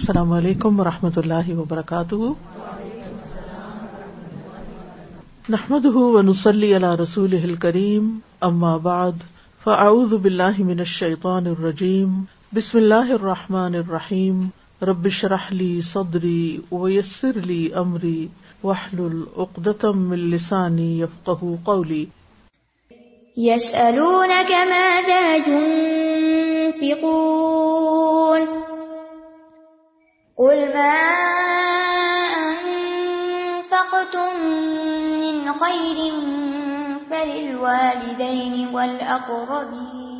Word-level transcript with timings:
السلام 0.00 0.32
علیکم 0.32 0.80
و 0.80 0.84
رحمۃ 0.84 1.16
اللہ 1.16 1.48
وبرکاتہ۔ 1.56 2.28
نحمد 5.48 5.86
ونسلی 5.86 6.76
علی 6.76 7.02
رسول 7.02 7.54
کریم 7.54 8.18
اما 8.40 8.76
بعد، 8.76 9.18
فاعوذ 9.64 10.14
باللہ 10.14 10.56
من 10.58 10.78
الشیطان 10.78 11.46
الرجیم، 11.46 12.14
بسم 12.52 12.78
اللہ 12.78 13.12
الرحمن 13.12 13.74
الرحیم، 13.74 14.38
رب 14.82 15.04
اشرح 15.04 15.44
لی 15.50 15.80
صدری 15.80 16.58
ویسر 16.72 17.34
لی 17.44 17.68
امری، 17.74 18.26
واحلل 18.64 19.20
عقدۃ 19.36 19.84
من 19.84 20.18
لسانی 20.18 21.04
قولی۔ 21.64 22.04
يسألونك 23.36 24.50
ماذا 24.72 25.20
ينفقون 25.46 27.10
قل 30.38 30.74
ما 30.74 30.94
أنفقتم 33.50 34.32
من 35.20 35.52
خير 35.52 36.12
فللوالدين 37.10 38.68
والأقربين 38.74 40.10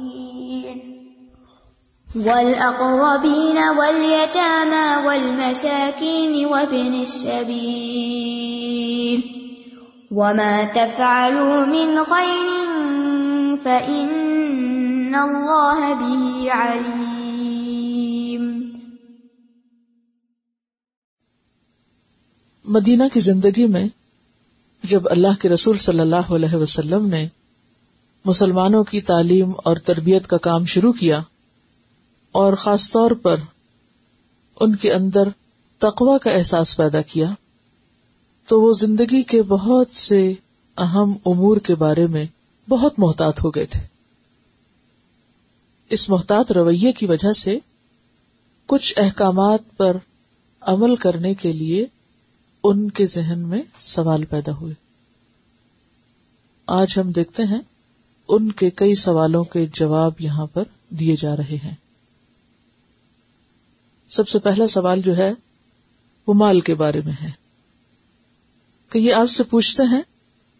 والأقربين 2.16 3.58
واليتامى 3.58 5.06
والمساكين 5.06 6.46
وابن 6.46 7.00
السبيل 7.00 8.30
وما 10.10 10.64
تفعلوا 10.64 11.66
من 11.66 12.04
خير 12.04 12.50
فإن 13.56 15.14
الله 15.14 15.94
به 15.94 16.52
عليم 16.52 16.99
مدینہ 22.72 23.02
کی 23.12 23.20
زندگی 23.20 23.66
میں 23.66 23.88
جب 24.82 25.02
اللہ 25.10 25.40
کے 25.40 25.48
رسول 25.48 25.78
صلی 25.78 26.00
اللہ 26.00 26.30
علیہ 26.30 26.54
وسلم 26.54 27.06
نے 27.06 27.28
مسلمانوں 28.24 28.84
کی 28.84 29.00
تعلیم 29.00 29.52
اور 29.56 29.76
تربیت 29.76 30.26
کا 30.26 30.36
کام 30.36 30.64
شروع 30.64 30.92
کیا 30.92 31.20
اور 32.32 32.52
خاص 32.52 32.92
طور 32.92 33.10
پر 33.10 33.36
ان 34.60 34.76
کے 34.76 34.92
اندر 34.92 35.28
تقوا 35.78 36.18
کا 36.18 36.30
احساس 36.30 36.76
پیدا 36.76 37.00
کیا، 37.00 37.26
تو 38.46 38.60
وہ 38.60 38.72
زندگی 38.72 39.22
کے 39.22 39.42
بہت 39.42 39.90
سے 39.90 40.32
اہم 40.78 41.12
امور 41.26 41.56
کے 41.56 41.74
بارے 41.74 42.06
میں 42.06 42.24
بہت 42.68 42.98
محتاط 42.98 43.44
ہو 43.44 43.50
گئے 43.50 43.66
تھے۔ 43.66 43.80
اس 45.90 46.08
محتاط 46.08 46.52
رویے 46.52 46.92
کی 46.92 47.06
وجہ 47.06 47.32
سے 47.32 47.58
کچھ 48.66 48.94
احکامات 48.96 49.60
پر 49.76 49.96
عمل 50.60 50.94
کرنے 50.94 51.34
کے 51.34 51.52
لیے 51.52 51.86
ان 52.62 52.90
کے 52.90 53.06
ذہن 53.06 53.38
میں 53.38 53.62
سوال 53.78 54.24
پیدا 54.24 54.52
ہوئے۔ 54.52 54.74
آج 56.66 56.98
ہم 56.98 57.12
دیکھتے 57.12 57.42
ہیں 57.42 57.60
ان 58.28 58.52
کے 58.52 58.70
کئی 58.70 58.94
سوالوں 58.94 59.44
کے 59.44 59.66
جواب 59.66 60.12
یہاں 60.18 60.46
پر 60.46 60.62
دیے 60.88 61.16
جا 61.16 61.36
رہے 61.36 61.56
ہیں۔ 61.64 61.74
سب 64.10 64.28
سے 64.28 64.38
پہلا 64.38 64.66
سوال 64.66 65.02
جو 65.02 65.16
ہے 65.16 65.32
وہ 66.26 66.34
مال 66.34 66.60
کے 66.60 66.74
بارے 66.74 67.00
میں 67.04 67.12
ہے۔ 67.22 67.30
کہ 68.90 68.98
یہ 68.98 69.14
آپ 69.14 69.30
سے 69.30 69.42
پوچھتے 69.42 69.82
ہیں 69.82 70.02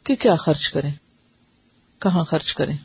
کہ 0.05 0.15
کیا 0.15 0.37
خرچ 0.37 0.71
کریں، 0.71 0.93
کہاں 1.99 2.25
خرچ 2.25 2.55
کریں۔ 2.55 2.77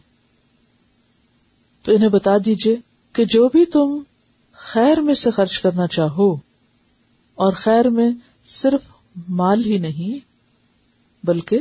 تو 1.84 1.92
انہیں 1.92 2.10
بتا 2.10 2.38
دیجیے 2.46 2.76
کہ 3.14 3.26
جو 3.26 3.50
بھی 3.50 3.66
تم 3.66 4.04
خیر 4.52 5.00
میں 5.00 5.14
سے 5.14 5.32
خرچ 5.32 5.60
کرنا 5.60 5.88
چاہو 5.88 6.34
اور 7.36 7.54
خیر 7.54 7.90
میں 7.90 8.10
صرف 8.46 8.95
مال 9.30 9.66
ہی 9.66 9.78
نہیں، 9.78 10.20
بلکہ 11.26 11.60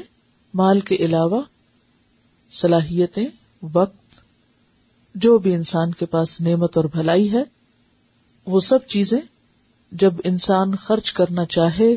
مال 0.55 0.81
کے 0.81 0.95
علاوہ 0.95 1.43
صلاحیتیں، 2.51 3.27
وقت، 3.73 4.21
جو 5.15 5.39
بھی 5.39 5.55
انسان 5.55 5.93
کے 5.93 6.07
پاس 6.07 6.41
نعمت 6.41 6.77
اور 6.77 6.85
بھلائی 6.85 7.33
ہے، 7.33 7.43
وہ 8.47 8.61
سب 8.61 8.87
چیزیں 8.87 9.21
جب 9.93 10.15
انسان 10.25 10.75
خرچ 10.75 11.13
کرنا 11.13 11.45
چاہے، 11.45 11.97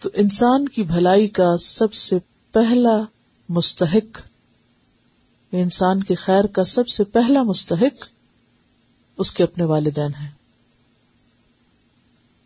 تو 0.00 0.08
انسان 0.14 0.68
کی 0.68 0.82
بھلائی 0.82 1.28
کا 1.28 1.56
سب 1.56 1.92
سے 1.92 2.18
پہلا 2.52 3.00
مستحق، 3.48 4.20
انسان 5.52 6.02
کے 6.02 6.14
خیر 6.14 6.44
کا 6.44 6.64
سب 6.64 6.88
سے 6.88 7.04
پہلا 7.04 7.42
مستحق 7.42 8.06
اس 9.18 9.32
کے 9.32 9.42
اپنے 9.42 9.64
والدین 9.64 10.14
ہیں۔ 10.20 10.41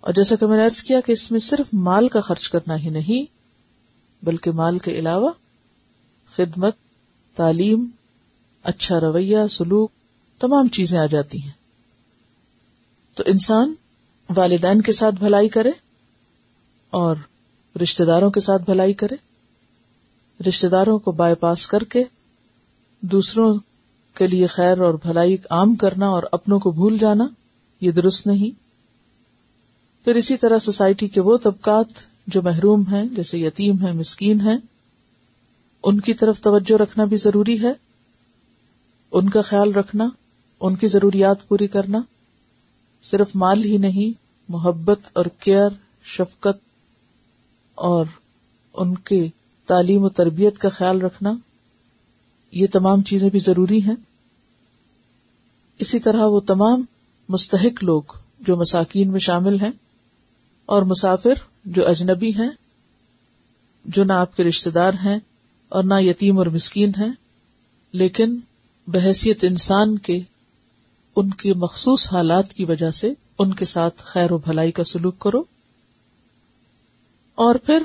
اور 0.07 0.15
جیسا 0.15 0.37
کہ 0.37 0.47
میں 0.47 0.57
نے 0.57 0.65
ارض 0.65 0.83
کیا 0.83 1.01
کہ 1.01 1.13
اس 1.13 1.31
میں 1.31 1.41
صرف 1.41 1.75
مال 1.75 2.09
کا 2.09 2.21
خرچ 2.21 2.51
کرنا 2.51 2.77
ہی 2.77 2.91
نہیں، 2.91 3.25
بلکہ 4.25 4.51
مال 4.51 4.79
کے 4.79 4.91
علاوہ 4.91 5.31
خدمت، 6.37 6.75
تعلیم 7.35 7.87
اچھا 8.63 9.01
رویہ، 9.01 9.39
سلوک، 9.51 9.91
تمام 10.39 10.69
چیزیں 10.69 10.99
آ 10.99 11.07
جاتی 11.07 11.43
ہیں۔ 11.43 11.51
تو 13.15 13.23
انسان 13.27 13.75
والدین 14.37 14.81
کے 14.81 14.93
ساتھ 14.93 15.15
بھلائی 15.15 15.49
کرے 15.49 15.71
اور 16.91 17.17
رشتے 17.83 18.05
داروں 18.05 18.31
کے 18.31 18.41
ساتھ 18.41 18.63
بھلائی 18.63 18.93
کرے 18.93 19.15
رشتے 20.49 20.69
داروں 20.69 20.99
کو 20.99 21.13
بائی 21.13 21.35
پاس 21.35 21.67
کر 21.67 21.85
کے 21.85 22.05
دوسروں 23.01 23.59
کے 24.15 24.27
لیے 24.27 24.47
خیر 24.47 24.81
اور 24.81 24.95
بھلائی 24.95 25.37
عام 25.51 25.75
کرنا 25.75 26.07
اور 26.07 26.23
اپنوں 26.33 26.59
کو 26.59 26.71
بھول 26.71 26.99
جانا، 26.99 27.27
یہ 27.81 27.91
درست 27.91 28.27
نہیں۔ 28.27 28.66
پھر 30.07 30.15
اسی 30.15 30.37
طرح 30.37 30.59
سوسائٹی 30.59 31.09
کے 31.09 31.21
وہ 31.21 31.37
طبقات 31.37 31.87
جو 32.27 32.43
محروم 32.43 32.83
ہیں، 32.83 33.05
جیسے 33.05 33.39
یتیم 33.39 33.87
ہیں، 33.87 33.93
مسکین 33.93 34.41
ہیں، 34.41 34.57
ان 35.85 36.01
کی 36.01 36.15
طرف 36.15 36.41
توجہ 36.41 36.75
رکھنا 36.75 37.05
بھی 37.05 37.17
ضروری 37.17 37.63
ہے۔ 37.63 37.73
ان 39.13 39.29
کا 39.29 39.41
خیال 39.41 39.73
رکھنا، 39.73 40.09
ان 40.61 40.77
کی 40.77 40.87
ضروریات 40.87 41.49
پوری 41.49 41.67
کرنا۔ 41.67 41.99
صرف 43.03 43.31
مال 43.35 43.65
ہی 43.65 43.77
نہیں، 43.77 44.19
محبت 44.49 45.01
اور 45.13 45.25
کیئر، 45.25 45.69
شفقت 46.05 46.65
اور 47.75 48.07
ان 48.75 48.95
کے 48.95 49.29
تعلیم 49.67 50.03
و 50.03 50.09
تربیت 50.09 50.59
کا 50.59 50.69
خیال 50.69 51.01
رکھنا، 51.01 51.33
یہ 52.53 52.67
تمام 52.73 53.03
چیزیں 53.03 53.31
بھی 53.31 53.39
ضروری 53.39 53.83
ہیں۔ 53.83 53.97
اسی 55.79 55.99
طرح 55.99 56.27
وہ 56.27 56.41
تمام 56.41 56.85
مستحق 57.29 57.85
لوگ 57.85 58.03
جو 58.41 58.57
مساکین 58.57 59.11
میں 59.11 59.21
شامل 59.21 59.61
ہیں 59.61 59.86
اور 60.67 60.83
مسافر 60.83 61.33
جو 61.65 61.89
اجنبی 61.89 62.31
ہیں، 62.31 62.51
جو 63.85 64.05
نہ 64.05 64.13
آپ 64.13 64.37
کے 64.37 64.45
رشتے 64.45 64.71
دار 64.71 64.93
ہیں 65.05 65.19
اور 65.69 65.85
نہ 65.85 65.95
یتیم 65.99 66.39
اور 66.39 66.47
مسکین 66.47 66.93
ہیں، 66.99 67.13
لیکن 67.93 68.41
بحثیت 68.87 69.45
انسان 69.45 69.99
کے، 69.99 70.21
ان 71.17 71.31
کے 71.31 71.55
مخصوص 71.55 72.13
حالات 72.13 72.53
کی 72.53 72.65
وجہ 72.65 72.91
سے 72.91 73.13
ان 73.39 73.55
کے 73.55 73.65
ساتھ 73.65 73.95
خیر 73.97 74.33
و 74.33 74.39
بھلائی 74.39 74.73
کا 74.73 74.85
سلوک 74.85 75.19
کرو۔ 75.19 75.43
اور 77.35 77.55
پھر 77.55 77.83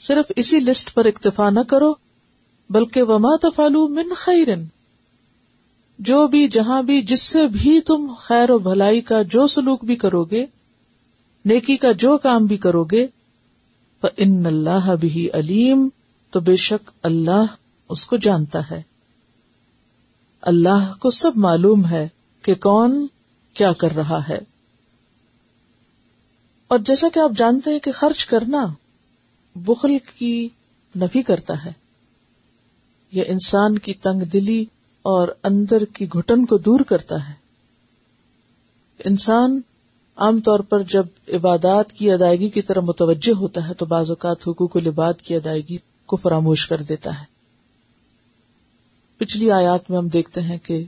صرف 0.00 0.32
اسی 0.36 0.60
لسٹ 0.60 0.94
پر 0.94 1.04
اکتفا 1.04 1.50
نہ 1.50 1.60
کرو، 1.60 1.92
بلکہ 2.70 3.02
وما 3.02 3.36
تفالو 3.36 3.88
من 3.88 4.14
خیرن 4.16 4.64
جو 5.98 6.26
بھی، 6.26 6.48
جہاں 6.48 6.82
بھی، 6.82 7.02
جس 7.02 7.22
سے 7.22 7.46
بھی 7.46 7.80
تم 7.80 8.12
خیر 8.18 8.50
و 8.50 8.58
بھلائی 8.58 9.00
کا 9.00 9.22
جو 9.22 9.46
سلوک 9.46 9.84
بھی 9.84 9.96
کرو 9.96 10.24
گے 10.24 10.46
نیکی 11.44 11.76
کا 11.76 11.92
جو 11.92 12.18
کام 12.18 12.46
بھی 12.46 12.56
کرو 12.56 12.84
گے 12.84 13.06
ان 14.16 14.46
اللہ 14.46 14.94
بھی 15.00 15.30
علیم 15.32 15.88
تو 16.30 16.40
بے 16.40 16.56
شک 16.56 16.90
اللہ 17.02 17.44
اس 17.88 18.06
کو 18.06 18.16
جانتا 18.16 18.70
ہے۔ 18.70 18.82
اللہ 20.40 20.92
کو 20.98 21.10
سب 21.10 21.32
معلوم 21.36 21.86
ہے 21.86 22.08
کہ 22.42 22.54
کون 22.54 23.06
کیا 23.54 23.72
کر 23.72 23.94
رہا 23.96 24.28
ہے۔ 24.28 24.38
اور 26.68 26.78
جیسا 26.78 27.08
کہ 27.14 27.18
آپ 27.18 27.30
جانتے 27.36 27.70
ہیں 27.70 27.78
کہ 27.78 27.92
خرچ 27.92 28.26
کرنا 28.26 28.66
بخل 29.56 29.96
کی 30.18 30.48
نفی 30.96 31.22
کرتا 31.22 31.64
ہے۔ 31.64 31.72
یہ 33.12 33.22
انسان 33.26 33.78
کی 33.78 33.94
تنگ 33.94 34.20
دلی 34.20 34.64
اور 35.02 35.28
اندر 35.42 35.84
کی 35.84 36.06
گھٹن 36.08 36.46
کو 36.46 36.58
دور 36.58 36.80
کرتا 36.80 37.28
ہے۔ 37.28 37.34
انسان 39.04 39.60
عام 40.16 40.40
طور 40.40 40.60
پر 40.60 40.82
جب 40.82 41.06
عبادات 41.28 41.92
کی 41.92 42.10
ادائیگی 42.10 42.48
کی 42.48 42.62
طرح 42.62 42.80
متوجہ 42.80 43.36
ہوتا 43.36 43.68
ہے 43.68 43.74
تو 43.74 43.86
بعض 43.86 44.10
اوقات 44.10 44.48
حقوق 44.48 44.76
العباد 44.76 45.12
کی 45.14 45.36
ادائیگی 45.36 45.76
کو 46.06 46.16
فراموش 46.16 46.68
کر 46.68 46.82
دیتا 46.82 47.20
ہے۔ 47.20 47.24
پچھلی 49.16 49.50
آیات 49.50 49.90
میں 49.90 49.98
ہم 49.98 50.08
دیکھتے 50.08 50.40
ہیں 50.40 50.58
کہ 50.58 50.84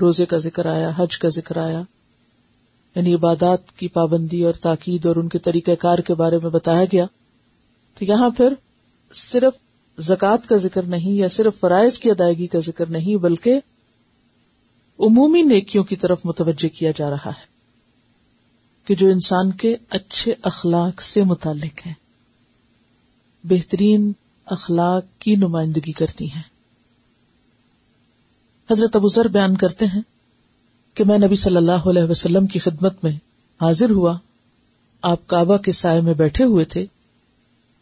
روزے 0.00 0.26
کا 0.26 0.38
ذکر 0.38 0.66
آیا، 0.66 0.90
حج 0.96 1.18
کا 1.18 1.28
ذکر 1.28 1.56
آیا۔ 1.56 1.82
یعنی 2.94 3.14
عبادات 3.14 3.72
کی 3.72 3.88
پابندی 3.88 4.44
اور 4.44 4.52
تاکید 4.52 5.06
اور 5.06 5.16
ان 5.16 5.28
کے 5.28 5.38
طریقہ 5.38 5.70
کار 5.78 5.98
کے 5.98 6.14
بارے 6.14 6.38
میں 6.42 6.50
بتایا 6.50 6.84
گیا۔ 6.84 7.06
تو 7.98 8.04
یہاں 8.04 8.30
پھر 8.30 8.52
صرف 9.14 9.52
زکوٰۃ 9.98 10.46
کا 10.48 10.56
ذکر 10.56 10.82
نہیں 10.82 11.10
یا 11.10 11.28
صرف 11.28 11.60
فرائض 11.60 11.98
کی 11.98 12.10
ادائیگی 12.10 12.46
کا 12.46 12.58
ذکر 12.66 12.86
نہیں، 12.86 13.16
بلکہ 13.16 13.60
عمومی 14.98 15.42
نیکیوں 15.42 15.84
کی 15.84 15.96
طرف 15.96 16.20
متوجہ 16.24 16.78
کیا 16.78 16.90
جا 16.96 17.10
رہا 17.10 17.30
ہے۔ 17.30 17.49
کہ 18.84 18.94
جو 18.94 19.08
انسان 19.08 19.50
کے 19.50 19.76
اچھے 19.90 20.34
اخلاق 20.42 21.02
سے 21.02 21.22
متعلق 21.22 21.86
ہیں، 21.86 21.94
بہترین 23.44 24.12
اخلاق 24.46 25.20
کی 25.20 25.36
نمائندگی 25.36 25.92
کرتی 25.92 26.30
ہیں۔ 26.30 26.42
حضرت 28.70 28.96
ابوذر 28.96 29.28
بیان 29.28 29.56
کرتے 29.56 29.86
ہیں 29.86 30.02
کہ 30.94 31.04
میں 31.04 31.18
نبی 31.18 31.36
صلی 31.36 31.56
اللہ 31.56 31.88
علیہ 31.90 32.02
وسلم 32.02 32.46
کی 32.46 32.58
خدمت 32.58 33.04
میں 33.04 33.12
حاضر 33.60 33.90
ہوا، 33.90 34.18
آپ 35.02 35.26
کعبہ 35.26 35.56
کے 35.56 35.72
سائے 35.72 36.00
میں 36.00 36.14
بیٹھے 36.14 36.44
ہوئے 36.44 36.64
تھے۔ 36.64 36.86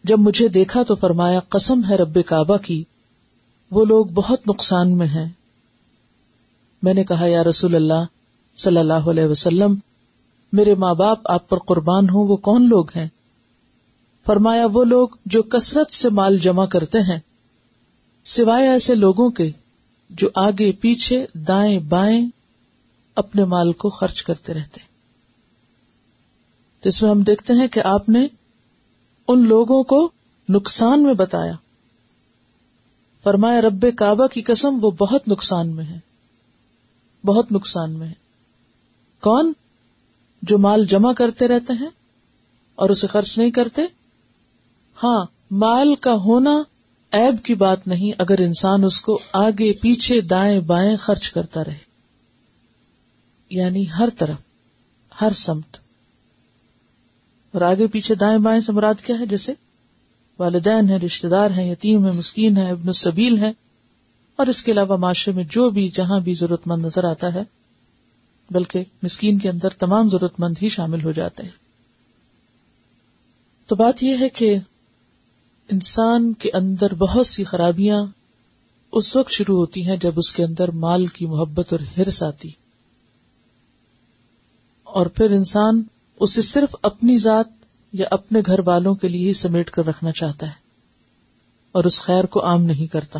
جب 0.04 0.18
مجھے 0.18 0.48
دیکھا 0.48 0.82
تو 0.82 0.94
فرمایا، 0.94 1.40
قسم 1.40 1.80
ہے 1.88 1.96
رب 1.96 2.18
کعبہ 2.26 2.56
کی، 2.56 2.84
وہ 3.70 3.84
لوگ 3.84 4.06
بہت 4.06 4.48
نقصان 4.48 4.98
میں 4.98 5.06
ہیں۔ 5.06 5.28
میں 6.82 6.94
نے 6.94 7.04
کہا، 7.04 7.26
یا 7.26 7.44
رسول 7.44 7.74
اللہ 7.74 8.04
صلی 8.56 8.78
اللہ 8.78 9.08
علیہ 9.10 9.24
وسلم 9.24 9.74
میرے 10.52 10.74
ماں 10.74 10.94
باپ 10.94 11.18
آپ 11.24 11.48
پر 11.48 11.58
قربان 11.58 12.08
ہوں، 12.08 12.28
وہ 12.28 12.36
کون 12.36 12.68
لوگ 12.68 12.86
ہیں؟ 12.96 13.08
فرمایا، 14.26 14.66
وہ 14.72 14.84
لوگ 14.84 15.08
جو 15.26 15.42
کثرت 15.42 15.92
سے 15.92 16.08
مال 16.08 16.38
جمع 16.38 16.66
کرتے 16.66 16.98
ہیں۔ 16.98 17.18
سوائے 18.24 18.68
ایسے 18.68 18.94
لوگوں 18.94 19.30
کے 19.30 19.50
جو 20.10 20.28
آگے 20.34 20.72
پیچھے 20.72 21.26
دائیں 21.34 21.78
بائیں 21.78 22.28
اپنے 23.14 23.44
مال 23.44 23.72
کو 23.72 23.90
خرچ 23.90 24.22
کرتے 24.22 24.54
رہتے 24.54 24.80
تو 26.80 26.88
اس 26.88 27.02
میں 27.02 27.10
ہم 27.10 27.20
دیکھتے 27.20 27.52
ہیں 27.52 27.68
کہ 27.68 27.80
آپ 27.84 28.08
نے 28.08 28.26
ان 29.28 29.46
لوگوں 29.46 29.82
کو 29.82 30.10
نقصان 30.48 31.02
میں 31.02 31.14
بتایا۔ 31.14 31.52
فرمایا، 33.22 33.60
رب 33.60 33.86
کعبہ 33.96 34.26
کی 34.26 34.42
قسم، 34.42 34.78
وہ 34.82 34.90
بہت 34.90 35.28
نقصان 35.28 35.68
میں 35.68 35.84
ہے 35.84 35.98
بہت 37.24 37.52
نقصان 37.52 37.90
میں 37.90 38.08
ہے 38.08 38.12
کون؟ 39.20 39.52
جو 40.42 40.58
مال 40.58 40.86
جمع 40.86 41.12
کرتے 41.12 41.48
رہتے 41.48 41.72
ہیں 41.72 41.90
اور 42.74 42.90
اسے 42.90 43.06
خرچ 43.06 43.38
نہیں 43.38 43.50
کرتے؟ 43.50 43.82
ہاں 45.02 45.24
مال 45.50 45.94
کا 45.94 46.14
ہونا 46.14 46.62
ایب 47.10 47.44
کی 47.44 47.54
بات 47.54 47.86
نہیں 47.86 48.12
اگر 48.18 48.38
انسان 48.38 48.84
اس 48.84 49.00
کو 49.00 49.18
آگے 49.32 49.72
پیچھے 49.72 50.20
دائیں 50.20 50.60
بائیں 50.60 50.96
خرچ 50.96 51.32
کرتا 51.32 51.64
رہے۔ 51.64 51.78
یعنی 53.50 53.84
ہر 53.98 54.08
طرف، 54.18 54.36
ہر 55.20 55.32
سمت۔ 55.32 55.76
اور 57.52 57.60
آگے 57.60 57.86
پیچھے 57.86 58.14
دائیں 58.14 58.38
بائیں 58.38 58.60
سے 58.60 58.72
مراد 58.72 58.94
کیا 59.06 59.20
ہے؟ 59.20 59.26
جیسے 59.26 59.52
والدین 60.38 60.90
ہیں 60.90 60.98
رشتے 60.98 61.28
دار 61.28 61.50
ہیں، 61.50 61.72
یتیم 61.72 62.06
ہے 62.06 62.12
مسکین 62.12 62.56
ہے 62.56 62.70
ابن 62.70 62.86
السبیل 62.86 63.38
ہے 63.38 63.50
اور 64.36 64.46
اس 64.46 64.62
کے 64.62 64.72
علاوہ 64.72 64.96
معاشرے 64.96 65.34
میں 65.34 65.44
جو 65.44 65.70
بھی، 65.70 65.88
جہاں 65.88 66.20
بھی 66.20 66.34
ضرورت 66.34 66.66
مند 66.66 66.84
نظر 66.84 67.04
آتا 67.04 67.34
ہے 67.34 67.57
بلکہ 68.50 68.84
مسکین 69.02 69.38
کے 69.38 69.48
اندر 69.48 69.68
تمام 69.68 70.08
ضرورت 70.08 70.40
مند 70.40 70.54
ہی 70.62 70.68
شامل 70.68 71.04
ہو 71.04 71.12
جاتے 71.12 71.42
ہیں۔ 71.42 71.50
تو 73.66 73.76
بات 73.76 74.02
یہ 74.02 74.16
ہے 74.20 74.28
کہ 74.28 74.56
انسان 75.70 76.32
کے 76.32 76.50
اندر 76.54 76.94
بہت 76.94 77.26
سی 77.26 77.44
خرابیاں 77.44 78.04
اس 78.92 79.16
وقت 79.16 79.30
شروع 79.30 79.58
ہوتی 79.58 79.88
ہیں 79.88 79.96
جب 79.96 80.12
اس 80.16 80.34
کے 80.34 80.44
اندر 80.44 80.70
مال 80.70 81.06
کی 81.06 81.26
محبت 81.26 81.72
اور 81.72 81.80
ہرس 81.96 82.22
آتی۔ 82.22 82.50
اور 84.84 85.06
پھر 85.06 85.30
انسان 85.30 85.82
اسے 86.20 86.42
صرف 86.42 86.76
اپنی 86.82 87.18
ذات 87.18 87.46
یا 87.92 88.06
اپنے 88.10 88.40
گھر 88.46 88.60
والوں 88.64 88.94
کے 88.94 89.08
لیے 89.08 89.28
ہی 89.28 89.32
سمیٹ 89.32 89.70
کر 89.70 89.86
رکھنا 89.86 90.12
چاہتا 90.12 90.46
ہے 90.46 90.52
اور 91.72 91.84
اس 91.84 92.00
خیر 92.00 92.24
کو 92.24 92.44
عام 92.44 92.62
نہیں 92.62 92.86
کرتا۔ 92.86 93.18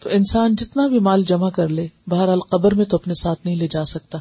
تو 0.00 0.08
انسان 0.12 0.54
جتنا 0.54 0.86
بھی 0.86 0.98
مال 0.98 1.22
جمع 1.22 1.50
کر 1.50 1.68
لے، 1.68 1.88
بہرحال 2.06 2.40
قبر 2.40 2.74
میں 2.74 2.84
تو 2.84 2.96
اپنے 2.96 3.14
ساتھ 3.14 3.40
نہیں 3.44 3.56
لے 3.56 3.68
جا 3.68 3.84
سکتا۔ 3.84 4.18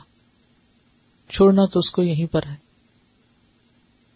چھوڑنا 1.29 1.65
تو 1.65 1.79
اس 1.79 1.91
کو 1.91 2.03
یہیں 2.03 2.25
پر 2.25 2.41
ہے۔ 2.49 2.55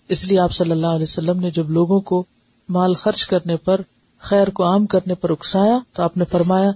اس 0.09 0.25
لیے 0.25 0.39
آپ 0.39 0.51
صلی 0.51 0.71
اللہ 0.71 0.87
علیہ 0.87 1.03
وسلم 1.03 1.39
نے 1.39 1.51
جب 1.51 1.69
لوگوں 1.69 1.99
کو 1.99 2.25
مال 2.69 2.93
خرچ 2.93 3.25
کرنے 3.25 3.57
پر، 3.57 3.81
خیر 4.19 4.49
کو 4.49 4.65
عام 4.65 4.85
کرنے 4.85 5.15
پر 5.15 5.29
اکسایا، 5.29 5.79
تو 5.93 6.03
آپ 6.03 6.17
نے 6.17 6.25
فرمایا، 6.25 6.71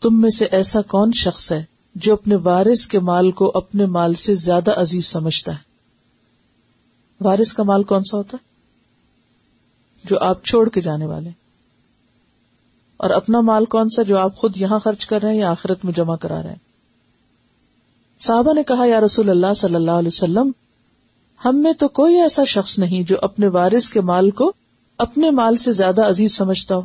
تم 0.00 0.20
میں 0.20 0.30
سے 0.30 0.44
ایسا 0.44 0.82
کون 0.82 1.10
شخص 1.12 1.52
ہے 1.52 1.64
جو 1.94 2.12
اپنے 2.12 2.34
وارث 2.34 2.86
کے 2.86 2.98
مال 2.98 3.30
کو 3.30 3.52
اپنے 3.54 3.86
مال 3.86 4.14
سے 4.14 4.34
زیادہ 4.34 4.80
عزیز 4.80 5.06
سمجھتا 5.06 5.52
ہے؟ 5.52 5.58
وارث 7.20 7.52
کا 7.52 7.62
مال 7.62 7.82
کون 7.82 8.04
سا 8.04 8.16
ہوتا 8.16 8.36
ہے؟ 8.40 8.50
جو 10.04 10.18
آپ 10.20 10.44
چھوڑ 10.44 10.68
کے 10.68 10.80
جانے 10.80 11.06
والے۔ 11.06 11.30
اور 13.00 13.10
اپنا 13.10 13.40
مال 13.40 13.64
کون 13.64 13.88
سا 13.88 14.02
جو 14.02 14.18
آپ 14.18 14.36
خود 14.36 14.56
یہاں 14.56 14.78
خرچ 14.78 15.06
کر 15.06 15.22
رہے 15.22 15.32
ہیں 15.32 15.38
یا 15.38 15.50
آخرت 15.50 15.84
میں 15.84 15.92
جمع 15.92 16.16
کرا 16.16 16.42
رہے 16.42 16.50
ہیں؟ 16.50 16.56
صحابہ 18.20 18.52
نے 18.52 18.62
کہا، 18.62 18.84
یا 18.84 19.00
رسول 19.00 19.30
اللہ 19.30 19.54
صلی 19.56 19.74
اللہ 19.74 19.90
علیہ 19.90 20.08
وسلم، 20.08 20.50
ہم 21.44 21.56
میں 21.56 21.72
تو 21.72 21.88
کوئی 21.88 22.20
ایسا 22.20 22.44
شخص 22.44 22.78
نہیں 22.78 23.02
جو 23.02 23.16
اپنے 23.22 23.46
وارث 23.48 23.90
کے 23.90 24.00
مال 24.00 24.30
کو 24.30 24.52
اپنے 24.98 25.30
مال 25.30 25.56
سے 25.56 25.72
زیادہ 25.72 26.08
عزیز 26.08 26.36
سمجھتا 26.36 26.76
ہو۔ 26.76 26.82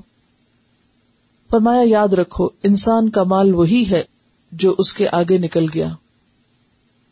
فرمایا، 1.50 1.82
یاد 1.86 2.14
رکھو، 2.14 2.50
انسان 2.64 3.10
کا 3.10 3.24
مال 3.24 3.54
وہی 3.54 3.90
ہے 3.90 4.04
جو 4.52 4.76
اس 4.78 4.94
کے 4.94 5.08
آگے 5.12 5.38
نکل 5.38 5.66
گیا 5.74 5.90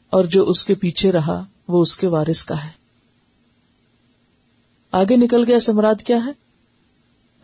اور 0.10 0.24
جو 0.24 0.44
اس 0.44 0.66
کے 0.66 0.76
پیچھے 0.76 1.12
رہا، 1.12 1.44
وہ 1.68 1.82
اس 1.82 1.98
کے 1.98 2.08
وارث 2.08 2.46
کا 2.46 2.64
ہے۔ 2.64 2.70
آگے 4.92 5.16
نکل 5.16 5.44
گیا 5.48 5.60
سے 5.60 5.72
مراد 5.72 6.02
کیا 6.02 6.26
ہے؟ 6.26 6.43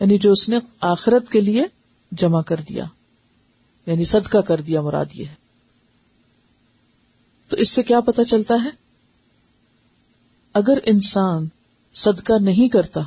یعنی 0.00 0.18
جو 0.18 0.32
اس 0.32 0.48
نے 0.48 0.58
آخرت 0.80 1.28
کے 1.30 1.40
لیے 1.40 1.64
جمع 2.12 2.42
کر 2.42 2.56
دیا 2.68 2.84
یعنی 3.86 4.04
صدقہ 4.04 4.38
کر 4.38 4.60
دیا، 4.60 4.80
مراد 4.80 5.04
یہ 5.14 5.24
ہے۔ 5.24 5.34
تو 7.48 7.56
اس 7.56 7.70
سے 7.70 7.82
کیا 7.82 8.00
پتا 8.00 8.24
چلتا 8.24 8.54
ہے؟ 8.64 8.70
اگر 10.54 10.78
انسان 10.86 11.48
صدقہ 11.94 12.32
نہیں 12.40 12.68
کرتا، 12.68 13.00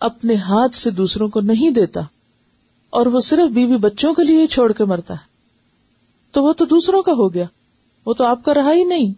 اپنے 0.00 0.34
ہاتھ 0.34 0.74
سے 0.74 0.90
دوسروں 0.90 1.28
کو 1.28 1.40
نہیں 1.40 1.70
دیتا، 1.70 2.00
اور 2.90 3.06
وہ 3.06 3.20
صرف 3.20 3.50
بیوی 3.50 3.76
بچوں 3.76 4.14
کے 4.14 4.24
لیے 4.24 4.46
چھوڑ 4.46 4.72
کے 4.72 4.84
مرتا 4.84 5.14
ہے، 5.14 5.24
تو 6.30 6.44
وہ 6.44 6.52
تو 6.52 6.64
دوسروں 6.64 7.02
کا 7.02 7.12
ہو 7.12 7.34
گیا۔ 7.34 7.44
وہ 8.06 8.14
تو 8.14 8.24
آپ 8.24 8.44
کا 8.44 8.54
رہا 8.54 8.72
ہی 8.72 8.84
نہیں۔ 8.84 9.12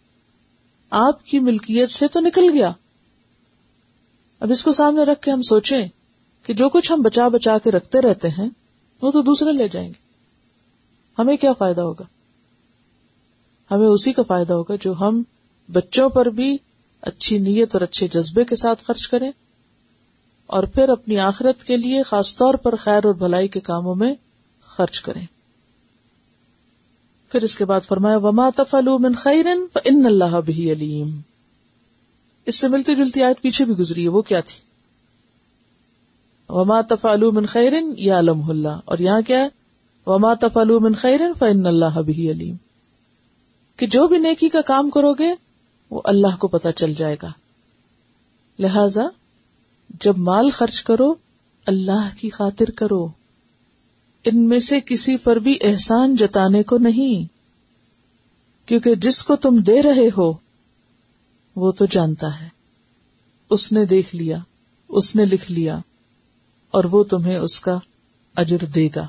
آپ 0.90 1.26
کی 1.26 1.38
ملکیت 1.38 1.90
سے 1.90 2.08
تو 2.08 2.20
نکل 2.20 2.50
گیا۔ 2.52 2.72
اب 4.40 4.50
اس 4.50 4.64
کو 4.64 4.72
سامنے 4.72 5.04
رکھ 5.04 5.22
کے 5.22 5.30
ہم 5.30 5.42
سوچیں 5.42 5.88
کہ 6.46 6.54
جو 6.54 6.68
کچھ 6.68 6.92
ہم 6.92 7.02
بچا 7.02 7.28
بچا 7.28 7.58
کے 7.58 7.70
رکھتے 7.70 8.00
رہتے 8.00 8.28
ہیں، 8.28 8.48
وہ 9.02 9.10
تو 9.10 9.22
دوسرے 9.22 9.52
لے 9.52 9.68
جائیں 9.68 9.88
گے۔ 9.88 10.06
ہمیں 11.18 11.36
کیا 11.36 11.52
فائدہ 11.52 11.80
ہوگا؟ 11.80 12.04
ہمیں 13.70 13.86
اسی 13.86 14.12
کا 14.12 14.22
فائدہ 14.22 14.52
ہوگا 14.52 14.74
جو 14.80 14.94
ہم 15.00 15.22
بچوں 15.72 16.08
پر 16.08 16.26
بھی 16.26 16.56
اچھی 17.00 17.38
نیت 17.38 17.68
اور 17.72 17.80
اچھے 17.80 18.08
جذبے 18.08 18.44
کے 18.44 18.56
ساتھ 18.56 18.84
خرچ 18.84 19.08
کریں 19.08 19.32
اور 20.46 20.62
پھر 20.62 20.88
اپنی 20.88 21.18
آخرت 21.18 21.64
کے 21.64 21.76
لیے 21.76 22.02
خاص 22.02 22.36
طور 22.36 22.54
پر 22.54 22.76
خیر 22.76 23.04
اور 23.04 23.14
بھلائی 23.14 23.48
کے 23.48 23.60
کاموں 23.60 23.94
میں 23.94 24.14
خرچ 24.60 25.00
کریں۔ 25.02 25.26
پھر 27.32 27.42
اس 27.42 27.58
کے 27.58 27.64
بعد 27.64 27.80
فرمایا، 27.80 28.16
وما 28.16 28.50
تفلو 28.56 28.98
من 28.98 29.14
خیر 29.14 29.46
ان 29.84 30.06
اللہ 30.06 30.40
بھی 30.44 30.72
علیم 30.72 31.20
اس 32.46 32.56
سے 32.56 32.68
ملتی 32.68 32.96
جلتی 32.96 33.22
آیت 33.22 33.40
پیچھے 33.40 33.64
بھی 33.64 33.74
گزری 33.74 34.04
ہے، 34.04 34.08
وہ 34.08 34.22
کیا 34.22 34.40
تھی؟ 34.40 34.65
وما 36.56 36.80
تفالو 36.80 37.32
من 37.32 37.46
خیرن 37.46 37.92
یا 37.96 38.18
علم 38.18 38.50
اللہ 38.50 38.80
اور 38.84 38.98
یہاں 38.98 39.20
کیا 39.20 39.40
ہے؟ 39.40 39.48
وما 40.06 40.34
تفالو 40.34 40.80
من 40.80 40.94
خیرن 40.94 41.32
فن 41.38 41.66
اللہ 41.66 42.00
بھی 42.00 42.30
علیم 42.30 42.56
کہ 43.76 43.86
جو 43.86 44.06
بھی 44.06 44.18
نیکی 44.18 44.48
کا 44.48 44.60
کام 44.60 44.90
کرو 44.90 45.12
گے، 45.12 45.34
وہ 45.90 46.00
اللہ 46.04 46.36
کو 46.38 46.48
پتا 46.48 46.72
چل 46.72 46.94
جائے 46.94 47.16
گا۔ 47.22 47.32
لہذا 48.58 49.02
جب 50.00 50.18
مال 50.18 50.50
خرچ 50.50 50.82
کرو، 50.82 51.14
اللہ 51.66 52.08
کی 52.18 52.30
خاطر 52.30 52.70
کرو۔ 52.70 53.08
ان 54.24 54.48
میں 54.48 54.58
سے 54.58 54.80
کسی 54.80 55.16
پر 55.16 55.36
بھی 55.36 55.58
احسان 55.60 56.16
جتانے 56.16 56.62
کو 56.62 56.78
نہیں۔ 56.78 57.24
کیونکہ 58.68 58.94
جس 58.94 59.22
کو 59.22 59.36
تم 59.36 59.56
دے 59.56 59.82
رہے 59.82 60.08
ہو، 60.18 60.32
وہ 61.56 61.72
تو 61.72 61.84
جانتا 61.84 62.40
ہے۔ 62.40 62.48
اس 63.50 63.72
نے 63.72 63.84
دیکھ 63.84 64.16
لیا، 64.16 64.38
اس 64.88 65.16
نے 65.16 65.24
لکھ 65.24 65.52
لیا۔ 65.52 65.78
اور 66.70 66.84
وہ 66.92 67.04
تمہیں 67.04 67.38
اس 67.38 67.60
کا 67.60 67.78
اجر 68.36 68.64
دے 68.64 68.88
گا۔ 68.96 69.06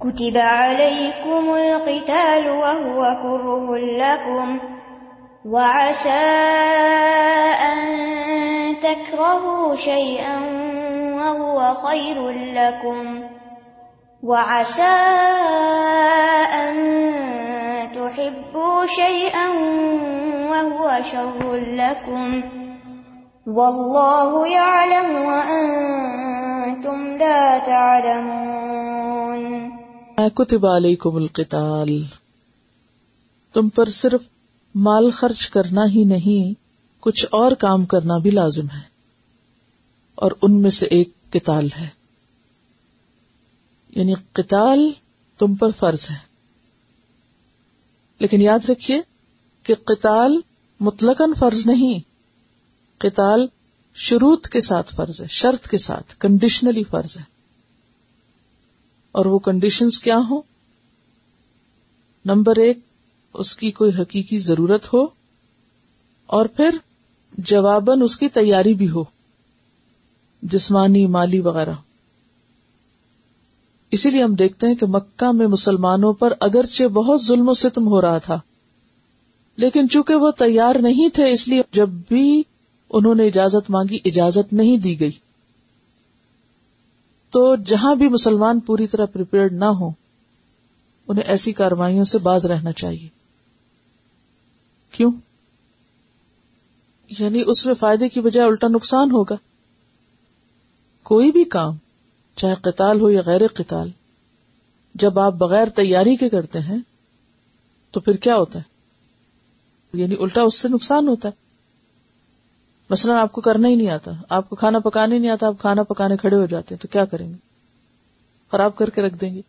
كتب 0.00 0.36
عليكم 0.36 1.50
القتال 1.50 2.48
وهو 2.48 3.00
كره 3.22 3.76
لكم 3.76 4.58
وعسى 5.44 6.24
أن 7.60 7.78
تكرهوا 8.82 9.76
شيئا 9.76 10.36
وهو 11.14 11.74
خير 11.74 12.30
لكم 12.30 13.22
وعسى 14.22 14.98
أن 16.62 16.74
تحبوا 17.94 18.86
شيئا 18.86 19.48
وهو 20.50 20.98
شر 21.04 21.54
لكم 21.54 22.42
والله 23.46 24.46
يعلم 24.46 25.26
وأنتم 25.26 26.31
لا 27.22 27.58
تعلمون؟ 27.66 29.70
کتب 30.34 30.66
علیکم 30.66 31.16
القتال؟ 31.16 32.02
تم 33.52 33.68
پر 33.68 33.88
صرف 33.88 34.22
مال 34.74 35.10
خرچ 35.10 35.50
کرنا 35.50 35.84
ہی 35.84 36.04
نہیں، 36.04 36.60
کچھ 37.00 37.26
اور 37.30 37.52
کام 37.52 37.84
کرنا 37.84 38.18
بھی 38.18 38.30
لازم 38.30 38.64
ہے۔ 38.64 38.80
اور 40.14 40.32
ان 40.42 40.62
میں 40.62 40.70
سے 40.70 40.86
ایک 40.86 41.30
قتال 41.30 41.68
ہے۔ 41.80 41.88
یعنی 43.88 44.14
قتال 44.32 44.90
تم 45.38 45.54
پر 45.54 45.70
فرض 45.70 46.10
ہے۔ 46.10 46.18
لیکن 48.18 48.40
یاد 48.40 48.70
رکھیے 48.70 49.00
کہ 49.62 49.74
قتال 49.74 50.40
مطلقاً 50.80 51.34
فرض 51.34 51.66
نہیں، 51.66 51.98
قتال 52.98 53.46
شروط 53.96 54.48
کے 54.48 54.60
ساتھ 54.60 54.94
فرض 54.94 55.20
ہے، 55.20 55.26
شرط 55.26 55.68
کے 55.68 55.78
ساتھ 55.78 56.14
کنڈیشنلی 56.18 56.84
فرض 56.84 57.16
ہے۔ 57.16 57.22
اور 59.12 59.26
وہ 59.26 59.38
کنڈیشنز 59.38 59.98
کیا 60.02 60.18
ہو 60.30 60.40
نمبر 62.24 62.56
ایک، 62.56 62.78
اس 63.34 63.56
کی 63.56 63.70
کوئی 63.70 63.90
حقیقی 63.98 64.38
ضرورت 64.38 64.94
ہو، 64.94 65.06
اور 66.26 66.46
پھر 66.46 66.76
جواباً 67.38 68.02
اس 68.02 68.16
کی 68.16 68.28
تیاری 68.28 68.74
بھی 68.74 68.90
ہو، 68.90 69.04
جسمانی، 70.42 71.06
مالی 71.06 71.40
وغیرہ۔ 71.40 71.74
اسی 73.90 74.10
لیے 74.10 74.22
ہم 74.22 74.34
دیکھتے 74.34 74.66
ہیں 74.66 74.74
کہ 74.74 74.86
مکہ 74.86 75.32
میں 75.32 75.46
مسلمانوں 75.46 76.12
پر 76.12 76.32
اگرچہ 76.40 76.84
بہت 76.84 77.24
ظلم 77.24 77.48
و 77.48 77.54
ستم 77.54 77.86
ہو 77.86 78.00
رہا 78.00 78.18
تھا، 78.18 78.40
لیکن 79.56 79.88
چونکہ 79.88 80.14
وہ 80.14 80.30
تیار 80.30 80.76
نہیں 80.80 81.08
تھے، 81.08 81.32
اس 81.32 81.48
لیے 81.48 81.62
جب 81.72 81.88
بھی 81.88 82.42
انہوں 82.92 83.14
نے 83.14 83.26
اجازت 83.26 83.70
مانگی، 83.70 83.98
اجازت 84.04 84.52
نہیں 84.52 84.76
دی 84.76 85.00
گئی۔ 85.00 85.10
تو 87.30 87.56
جہاں 87.56 87.94
بھی 87.94 88.08
مسلمان 88.08 88.60
پوری 88.60 88.86
طرح 88.86 89.04
پریپیئرڈ 89.04 89.52
نہ 89.52 89.64
ہو 89.64 89.90
انہیں 91.08 91.24
ایسی 91.24 91.52
کاروائیوں 91.52 92.04
سے 92.04 92.18
باز 92.18 92.46
رہنا 92.46 92.72
چاہیے۔ 92.72 93.08
کیوں؟ 94.92 95.12
یعنی 97.18 97.42
اس 97.46 97.66
میں 97.66 97.74
فائدے 97.74 98.08
کی 98.08 98.20
بجائے 98.20 98.48
الٹا 98.48 98.68
نقصان 98.68 99.10
ہوگا۔ 99.10 99.34
کوئی 101.02 101.32
بھی 101.32 101.44
کام، 101.44 101.76
چاہے 102.36 102.54
قتال 102.54 103.00
ہو 103.00 103.10
یا 103.10 103.20
غیر 103.26 103.40
قتال، 103.54 103.90
جب 104.94 105.18
آپ 105.18 105.32
بغیر 105.32 105.68
تیاری 105.68 106.16
کے 106.16 106.28
کرتے 106.28 106.60
ہیں، 106.60 106.78
تو 107.90 108.00
پھر 108.00 108.16
کیا 108.16 108.36
ہوتا 108.36 108.58
ہے؟ 108.58 108.64
یعنی 109.92 110.14
الٹا 110.20 110.42
اس 110.42 110.58
سے 110.58 110.68
نقصان 110.68 111.08
ہوتا 111.08 111.28
ہے۔ 111.28 111.51
مثلاً 112.92 113.16
آپ 113.16 113.32
کو 113.32 113.40
کرنا 113.40 113.68
ہی 113.68 113.74
نہیں 113.74 113.90
آتا۔ 113.90 114.10
آپ 114.30 114.50
کو 114.50 114.56
کھانا 114.56 114.78
پکانے 114.78 115.18
نہیں 115.18 115.30
آتا، 115.30 115.46
آپ 115.46 115.54
کھانا 115.58 115.82
پکانے 115.82 116.16
کھڑے 116.16 116.36
ہو 116.36 116.46
جاتے 116.46 116.74
ہیں، 116.74 116.82
تو 116.82 116.88
کیا 116.88 117.04
کریں 117.04 117.28
گے؟ 117.28 117.36
خراب 118.50 118.76
کر 118.76 118.90
کے 118.90 119.02
رکھ 119.02 119.14
دیں 119.20 119.34
گے۔ 119.34 119.42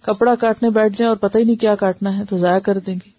کپڑا 0.00 0.34
کاٹنے 0.34 0.70
بیٹھ 0.70 0.96
جائیں 0.96 1.08
اور 1.08 1.16
پتہ 1.16 1.38
ہی 1.38 1.44
نہیں 1.44 1.56
کیا 1.56 1.74
کاٹنا 1.74 2.18
ہے، 2.18 2.24
تو 2.24 2.38
ضائع 2.38 2.58
کر 2.58 2.78
دیں 2.78 2.94
گے۔ 2.94 3.10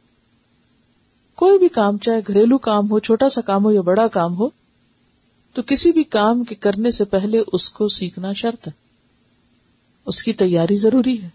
کوئی 1.36 1.60
بھی 1.60 1.68
کام، 1.68 1.98
چاہے 1.98 2.20
گھریلو 2.28 2.58
کام 2.58 2.92
ہو، 2.92 3.00
چھوٹا 3.00 3.30
سا 3.30 3.42
کام 3.42 3.66
ہو 3.66 3.72
یا 3.72 3.82
بڑا 3.82 4.08
کام 4.08 4.38
ہو، 4.40 4.50
تو 5.54 5.62
کسی 5.62 5.92
بھی 5.92 6.04
کام 6.04 6.44
کے 6.44 6.56
کرنے 6.56 6.92
سے 6.92 7.06
پہلے 7.06 7.42
اس 7.54 7.70
کو 7.70 7.88
سیکھنا 7.88 8.34
شرط 8.34 8.68
ہے۔ 8.68 8.74
اس 10.06 10.24
کی 10.24 10.34
تیاری 10.34 10.76
ضروری 10.76 11.22
ہے۔ 11.22 11.30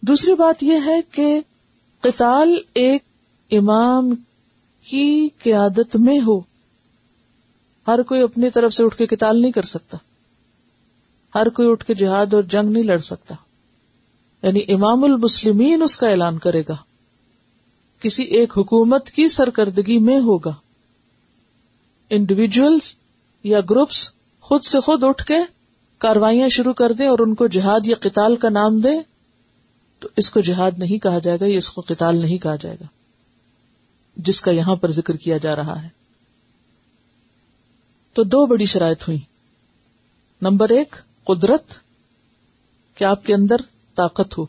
دوسری 0.00 0.34
بات 0.34 0.62
یہ 0.62 0.76
ہے 0.86 1.00
کہ 1.10 1.40
قتال 2.00 2.58
ایک 2.74 3.02
امام 3.50 4.14
کی 4.86 5.28
قیادت 5.42 5.96
میں 5.96 6.20
ہو۔ 6.20 6.40
ہر 7.88 8.02
کوئی 8.02 8.22
اپنی 8.22 8.50
طرف 8.50 8.72
سے 8.72 8.84
اٹھ 8.84 8.96
کے 8.96 9.06
قتال 9.06 9.42
نہیں 9.42 9.52
کر 9.52 9.62
سکتا۔ 9.62 9.98
ہر 11.34 11.48
کوئی 11.48 11.70
اٹھ 11.70 11.84
کے 11.84 11.94
جہاد 11.94 12.34
اور 12.34 12.42
جنگ 12.42 12.70
نہیں 12.70 12.82
لڑ 12.82 12.98
سکتا۔ 12.98 13.34
یعنی 14.42 14.60
امام 14.68 15.04
المسلمین 15.04 15.82
اس 15.82 15.98
کا 15.98 16.08
اعلان 16.08 16.38
کرے 16.38 16.62
گا۔ 16.68 16.76
کسی 18.00 18.22
ایک 18.22 18.58
حکومت 18.58 19.10
کی 19.10 19.28
سرکردگی 19.28 19.98
میں 19.98 20.18
ہوگا۔ 20.18 20.54
انڈیویجلس 22.10 22.94
یا 23.44 23.60
گروپس 23.70 24.12
خود 24.40 24.64
سے 24.64 24.80
خود 24.80 25.04
اٹھ 25.04 25.24
کے 25.24 25.34
کاروائیاں 25.98 26.48
شروع 26.48 26.72
کر 26.72 26.92
دیں 26.92 27.08
اور 27.08 27.18
ان 27.18 27.34
کو 27.34 27.46
جہاد 27.46 27.80
یا 27.84 27.96
قتال 28.00 28.36
کا 28.36 28.48
نام 28.48 28.80
دے 28.80 29.00
تو 29.98 30.08
اس 30.16 30.32
کو 30.32 30.40
جہاد 30.40 30.70
نہیں 30.78 30.98
کہا 30.98 31.18
جائے 31.18 31.38
گا 31.40 31.46
یا 31.46 31.58
اس 31.58 31.68
کو 31.68 31.82
قتال 31.86 32.16
نہیں 32.16 32.38
کہا 32.38 32.56
جائے 32.56 32.76
گا۔ 32.80 32.95
جس 34.16 34.40
کا 34.40 34.50
یہاں 34.50 34.76
پر 34.76 34.90
ذکر 34.90 35.16
کیا 35.16 35.36
جا 35.36 35.56
رہا 35.56 35.82
ہے۔ 35.82 35.88
تو 38.12 38.22
دو 38.22 38.46
بڑی 38.46 38.66
شرائط 38.66 39.02
ہوئی 39.02 39.18
نمبر 40.42 40.68
ایک، 40.68 40.96
قدرت، 41.24 41.74
کہ 42.94 43.04
آپ 43.04 43.24
کے 43.24 43.34
اندر 43.34 43.56
طاقت 43.94 44.38
ہو۔ 44.38 44.46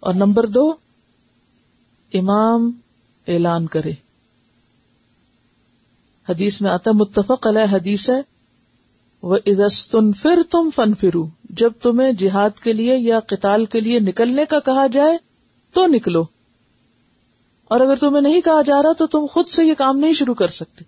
اور 0.00 0.14
نمبر 0.14 0.46
دو، 0.46 0.74
امام 2.12 2.70
اعلان 3.26 3.66
کرے۔ 3.66 3.92
حدیث 6.28 6.60
میں 6.60 6.70
آتا 6.70 6.90
متفق 6.90 7.46
علیہ 7.46 7.74
حدیث 7.74 8.10
ہے 8.10 8.22
وہ 9.22 9.38
ادستن 9.46 10.12
پھر 10.12 10.42
تم 10.50 10.70
فن 10.74 10.94
فرو 10.94 11.28
جب 11.44 11.72
تمہیں 11.82 12.12
جہاد 12.12 12.50
کے 12.62 12.72
لیے 12.72 12.96
یا 12.96 13.20
قتال 13.20 13.64
کے 13.64 13.80
لیے 13.80 13.98
نکلنے 13.98 14.44
کا 14.44 14.60
کہا 14.60 14.86
جائے 14.86 15.18
تو 15.72 15.86
نکلو۔ 15.86 16.24
اور 17.70 17.80
اگر 17.80 17.96
تمہیں 17.96 18.22
نہیں 18.22 18.40
کہا 18.40 18.62
جا 18.62 18.82
رہا 18.82 18.92
تو 18.92 19.06
تم 19.06 19.26
خود 19.26 19.48
سے 19.48 19.64
یہ 19.64 19.74
کام 19.74 19.98
نہیں 19.98 20.12
شروع 20.12 20.34
کر 20.34 20.48
سکتے۔ 20.48 20.84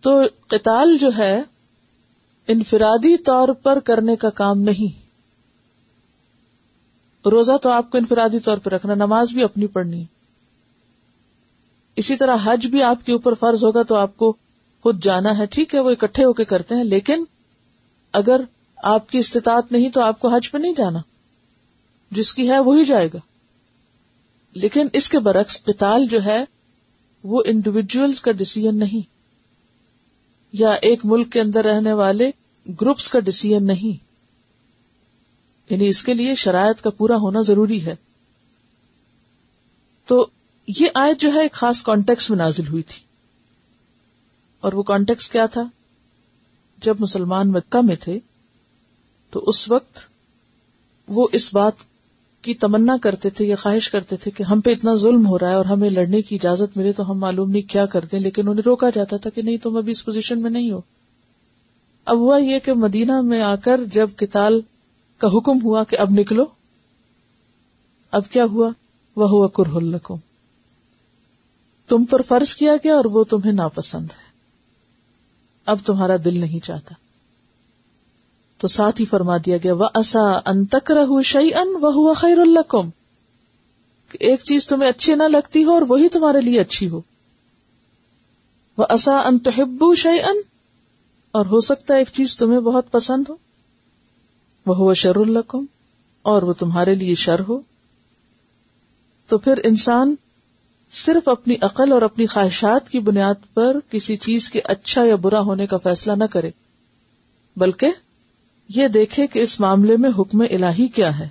تو 0.00 0.22
قتال 0.46 0.98
جو 0.98 1.10
ہے، 1.18 1.42
انفرادی 2.48 3.16
طور 3.16 3.48
پر 3.48 3.80
کرنے 3.80 4.16
کا 4.16 4.30
کام 4.30 4.58
نہیں۔ 4.60 5.04
روزہ 7.26 7.52
تو 7.62 7.70
آپ 7.70 7.90
کو 7.90 7.98
انفرادی 7.98 8.38
طور 8.38 8.58
پر 8.58 8.72
رکھنا، 8.72 8.94
نماز 8.94 9.30
بھی 9.30 9.42
اپنی 9.42 9.66
پڑھنی۔ 9.66 10.00
ہے 10.00 10.04
اسی 11.96 12.16
طرح 12.16 12.36
حج 12.44 12.66
بھی 12.66 12.82
آپ 12.82 13.06
کے 13.06 13.12
اوپر 13.12 13.34
فرض 13.34 13.64
ہوگا 13.64 13.82
تو 13.82 13.94
آپ 13.94 14.16
کو 14.16 14.32
خود 14.82 15.04
جانا 15.04 15.38
ہے، 15.38 15.46
ٹھیک 15.46 15.74
ہے، 15.74 15.80
وہ 15.80 15.90
اکٹھے 15.90 16.24
ہو 16.24 16.32
کے 16.32 16.44
کرتے 16.44 16.74
ہیں، 16.74 16.84
لیکن 16.84 17.24
اگر 18.12 18.40
آپ 18.76 19.10
کی 19.10 19.18
استطاعت 19.18 19.72
نہیں 19.72 19.90
تو 19.90 20.00
آپ 20.00 20.20
کو 20.20 20.28
حج 20.28 20.50
پہ 20.50 20.58
نہیں 20.58 20.74
جانا۔ 20.76 20.98
جس 22.10 22.34
کی 22.34 22.50
ہے، 22.50 22.58
وہی 22.58 22.84
جائے 22.84 23.08
گا۔ 23.14 23.18
لیکن 24.54 24.88
اس 24.92 25.08
کے 25.08 25.18
برعکس 25.18 25.64
قتال 25.64 26.06
جو 26.06 26.24
ہے 26.24 26.44
وہ 27.22 27.42
انڈیویجلس 27.46 28.20
کا 28.20 28.32
ڈسیزن 28.32 28.78
نہیں، 28.78 29.08
یا 30.52 30.70
ایک 30.70 31.00
ملک 31.04 31.32
کے 31.32 31.40
اندر 31.40 31.64
رہنے 31.64 31.92
والے 31.92 32.30
گروپس 32.80 33.10
کا 33.10 33.20
ڈسیزن 33.20 33.66
نہیں۔ 33.66 34.04
یعنی 35.70 35.88
اس 35.88 36.02
کے 36.02 36.14
لیے 36.14 36.34
شرائط 36.34 36.80
کا 36.80 36.90
پورا 36.90 37.16
ہونا 37.16 37.40
ضروری 37.40 37.86
ہے۔ 37.86 37.94
تو 40.06 40.26
یہ 40.68 40.88
آیت 40.94 41.20
جو 41.20 41.32
ہے 41.34 41.40
ایک 41.40 41.52
خاص 41.52 41.82
کانٹیکس 41.82 42.30
میں 42.30 42.38
نازل 42.38 42.68
ہوئی 42.68 42.82
تھی۔ 42.82 43.02
اور 44.60 44.72
وہ 44.72 44.82
کانٹیکس 44.82 45.30
کیا 45.30 45.46
تھا؟ 45.46 45.62
جب 46.82 46.96
مسلمان 47.00 47.52
مکہ 47.52 47.80
میں 47.82 47.96
تھے، 47.96 48.18
تو 49.30 49.44
اس 49.46 49.70
وقت 49.70 49.98
وہ 51.08 51.28
اس 51.32 51.54
بات 51.54 51.72
کی 52.44 52.54
تمنا 52.54 52.96
کرتے 53.02 53.30
تھے 53.30 53.46
یا 53.46 53.56
خواہش 53.56 53.90
کرتے 53.90 54.16
تھے 54.16 54.30
کہ 54.30 54.42
ہم 54.42 54.60
پہ 54.60 54.70
اتنا 54.70 54.94
ظلم 54.94 55.26
ہو 55.26 55.38
رہا 55.38 55.48
ہے 55.48 55.54
اور 55.54 55.64
ہمیں 55.64 55.90
لڑنے 55.90 56.22
کی 56.22 56.36
اجازت 56.36 56.76
ملے 56.76 56.92
تو 56.92 57.10
ہم 57.10 57.18
معلوم 57.18 57.50
نہیں 57.50 57.62
کیا 57.62 57.86
کرتے 57.86 58.18
لیکن 58.18 58.48
انہیں 58.48 58.62
روکا 58.66 58.90
جاتا 58.90 59.16
تھا 59.16 59.30
کہ 59.30 59.42
نہیں، 59.42 59.56
تم 59.56 59.76
ابھی 59.76 59.90
اس 59.90 60.04
پوزیشن 60.04 60.42
میں 60.42 60.50
نہیں 60.50 60.70
ہو۔ 60.70 60.80
اب 62.04 62.18
ہوا 62.18 62.38
یہ 62.38 62.58
کہ 62.58 62.72
مدینہ 62.72 63.20
میں 63.20 63.42
آ 63.42 63.56
کر 63.56 63.80
جب 63.94 64.08
کتال 64.16 64.60
کا 65.18 65.28
حکم 65.28 65.58
ہوا 65.64 65.84
کہ 65.84 65.98
اب 65.98 66.10
نکلو، 66.10 66.44
اب 68.10 68.22
کیا 68.30 68.44
ہوا؟ 68.44 68.70
وہ 69.16 69.28
ہوا 69.28 69.48
کرہ 69.48 70.12
تم 71.88 72.04
پر 72.04 72.22
فرض 72.22 72.54
کیا 72.54 72.76
گیا 72.76 72.94
اور 72.94 73.04
وہ 73.04 73.24
تمہیں 73.24 73.52
ناپسند 73.52 74.06
ہے۔ 74.10 74.32
اب 75.66 75.78
تمہارا 75.86 76.16
دل 76.24 76.40
نہیں 76.40 76.64
چاہتا۔ 76.64 76.94
تو 78.64 78.68
ساتھ 78.68 79.00
ہی 79.00 79.06
فرما 79.06 79.36
دیا 79.36 79.56
گیا 79.56 79.74
وہ 79.74 79.88
اصا 79.94 80.40
ان 80.46 80.64
تک 80.64 80.90
رہ 80.90 81.22
شعی 81.22 81.54
ان 81.54 81.68
وہ 81.80 82.14
خیر 82.14 82.38
اللہ 82.38 82.76
ایک 84.12 84.40
چیز 84.44 84.66
تمہیں 84.66 84.90
اچھی 84.90 85.14
نہ 85.14 85.22
لگتی 85.22 85.64
ہو 85.64 85.70
اور 85.72 85.82
وہی 85.88 86.08
تمہارے 86.08 86.40
لیے 86.40 86.60
اچھی 86.60 86.88
ہو۔ 86.88 87.00
وہ 88.78 88.86
اصا 88.88 89.16
انتحبو 89.16 89.94
شعی 89.94 90.20
ان 90.20 90.36
اور 91.32 91.46
ہو 91.46 91.60
سکتا 91.60 91.94
ہے 91.94 91.98
ایک 91.98 92.08
چیز 92.12 92.36
تمہیں 92.36 92.60
بہت 92.60 92.92
پسند 92.92 93.24
ہو۔ 93.28 93.36
وہ 94.66 94.76
ہوا 94.76 94.94
شر 94.94 95.16
القم 95.16 95.64
اور 96.22 96.42
وہ 96.42 96.52
تمہارے 96.52 96.94
لیے 96.94 97.14
شر 97.14 97.40
ہو۔ 97.48 97.60
تو 99.28 99.38
پھر 99.38 99.54
انسان 99.64 100.14
صرف 100.92 101.28
اپنی 101.28 101.54
عقل 101.60 101.92
اور 101.92 102.02
اپنی 102.02 102.26
خواہشات 102.26 102.90
کی 102.90 102.98
بنیاد 103.00 103.54
پر 103.54 103.76
کسی 103.90 104.16
چیز 104.16 104.50
کے 104.50 104.60
اچھا 104.64 105.04
یا 105.04 105.16
برا 105.16 105.40
ہونے 105.40 105.66
کا 105.66 105.76
فیصلہ 105.76 106.12
نہ 106.12 106.24
کرے، 106.24 106.50
بلکہ 107.56 107.88
یہ 108.68 108.88
دیکھے 108.88 109.26
کہ 109.26 109.38
اس 109.38 109.60
معاملے 109.60 109.96
میں 109.96 110.10
حکم 110.18 110.40
الہی 110.40 110.88
کیا 110.88 111.18
ہے۔ 111.18 111.28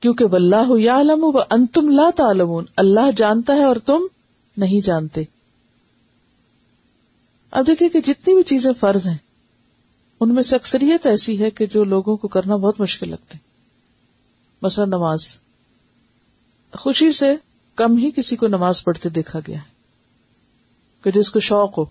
کیونکہ 0.00 0.24
واللہ 0.24 0.80
یعلم 0.80 1.24
و 1.24 1.38
انتم 1.50 1.88
لا 1.88 2.10
تعلمون، 2.16 2.64
اللہ 2.76 3.10
جانتا 3.16 3.52
ہے 3.52 3.64
اور 3.64 3.76
تم 3.76 4.06
نہیں 4.56 4.80
جانتے۔ 4.80 5.24
اب 7.50 7.66
دیکھیں 7.66 7.88
کہ 7.88 8.00
جتنی 8.00 8.34
بھی 8.34 8.42
چیزیں 8.42 8.72
فرض 8.80 9.06
ہیں، 9.06 9.16
ان 10.20 10.34
میں 10.34 10.42
سے 10.42 10.56
اکثریت 10.56 11.06
ایسی 11.06 11.40
ہے 11.40 11.50
کہ 11.50 11.66
جو 11.66 11.84
لوگوں 11.84 12.16
کو 12.16 12.28
کرنا 12.28 12.56
بہت 12.56 12.80
مشکل 12.80 13.10
لگتے 13.10 13.38
مثلا 14.62 14.84
نماز۔ 14.84 15.36
خوشی 16.72 17.12
سے 17.12 17.34
کم 17.74 17.96
ہی 17.96 18.10
کسی 18.10 18.36
کو 18.36 18.46
نماز 18.46 18.84
پڑھتے 18.84 19.08
دیکھا 19.08 19.38
گیا 19.46 19.58
ہے 19.58 19.74
کہ 21.02 21.10
جس 21.10 21.30
کو 21.30 21.40
شوق 21.40 21.78
ہو۔ 21.78 21.84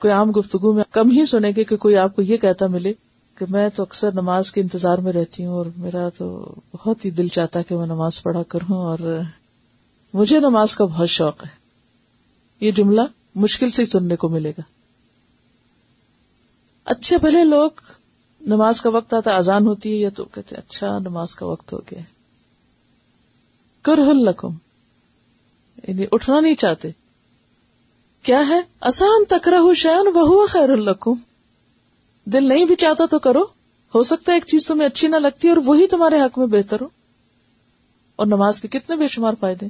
کوئی 0.00 0.12
عام 0.12 0.30
گفتگو 0.30 0.72
میں 0.72 0.84
کم 0.90 1.10
ہی 1.10 1.26
سنے 1.26 1.52
گے 1.56 1.64
کہ 1.64 1.76
کوئی 1.76 1.96
آپ 1.96 2.16
کو 2.16 2.22
یہ 2.22 2.36
کہتا 2.36 2.66
ملے 2.66 2.92
کہ 3.34 3.46
میں 3.48 3.68
تو 3.68 3.82
اکثر 3.82 4.12
نماز 4.12 4.52
کے 4.52 4.60
انتظار 4.60 4.98
میں 4.98 5.12
رہتی 5.12 5.44
ہوں 5.44 5.52
اور 5.52 5.66
میرا 5.76 6.08
تو 6.18 6.54
بہت 6.72 7.04
ہی 7.04 7.10
دل 7.10 7.28
چاہتا 7.28 7.58
ہے 7.58 7.64
کہ 7.64 7.76
میں 7.76 7.86
نماز 7.86 8.22
پڑھا 8.22 8.42
کروں 8.42 8.76
اور 8.76 8.98
مجھے 10.14 10.40
نماز 10.40 10.76
کا 10.76 10.84
بہت 10.84 11.08
شوق 11.08 11.44
ہے۔ 11.44 11.48
یہ 12.60 12.70
جملہ 12.70 13.00
مشکل 13.34 13.70
سے 13.70 13.86
سننے 13.86 14.16
کو 14.16 14.28
ملے 14.28 14.50
گا۔ 14.50 14.62
اچھے 16.84 17.18
بھلے 17.18 17.44
لوگ 17.44 17.70
نماز 18.40 18.80
کا 18.80 18.90
وقت 18.90 19.14
آتا 19.14 19.36
آزان 19.36 19.66
ہوتی 19.66 19.92
ہے 19.92 19.96
یا 19.96 20.10
تو 20.16 20.24
کہتے 20.24 20.56
اچھا 20.56 20.98
نماز 20.98 21.34
کا 21.34 21.46
وقت 21.46 21.72
ہو 21.72 21.78
گیا۔ 21.78 22.00
کرہ 23.82 24.00
لکم۔ 24.00 24.54
یعنی 25.88 26.06
اٹھنا 26.12 26.40
نہیں 26.40 26.54
چاہتے۔ 26.54 26.90
کیا 28.22 28.48
ہے؟ 28.48 28.60
آسان 28.80 29.24
تکرہ 29.28 29.74
شیون 29.74 30.08
وہ 30.14 30.46
خیر 30.46 30.70
الکم 30.70 31.14
دل 32.24 32.48
نہیں 32.48 32.64
بھی 32.64 32.74
چاہتا 32.76 33.06
تو 33.06 33.18
کرو۔ 33.18 33.42
ہو 33.94 34.02
سکتا 34.02 34.32
ہے 34.32 34.36
ایک 34.36 34.46
چیز 34.46 34.66
تمہیں 34.66 34.88
اچھی 34.88 35.08
نہ 35.08 35.16
لگتی 35.16 35.48
اور 35.48 35.56
وہی 35.56 35.86
تمہارے 35.86 36.20
حق 36.20 36.38
میں 36.38 36.46
بہتر 36.46 36.80
ہو۔ 36.80 36.88
اور 38.16 38.26
نماز 38.26 38.60
کے 38.60 38.68
کتنے 38.68 38.96
بے 38.96 39.08
شمار 39.08 39.34
فائدے۔ 39.40 39.66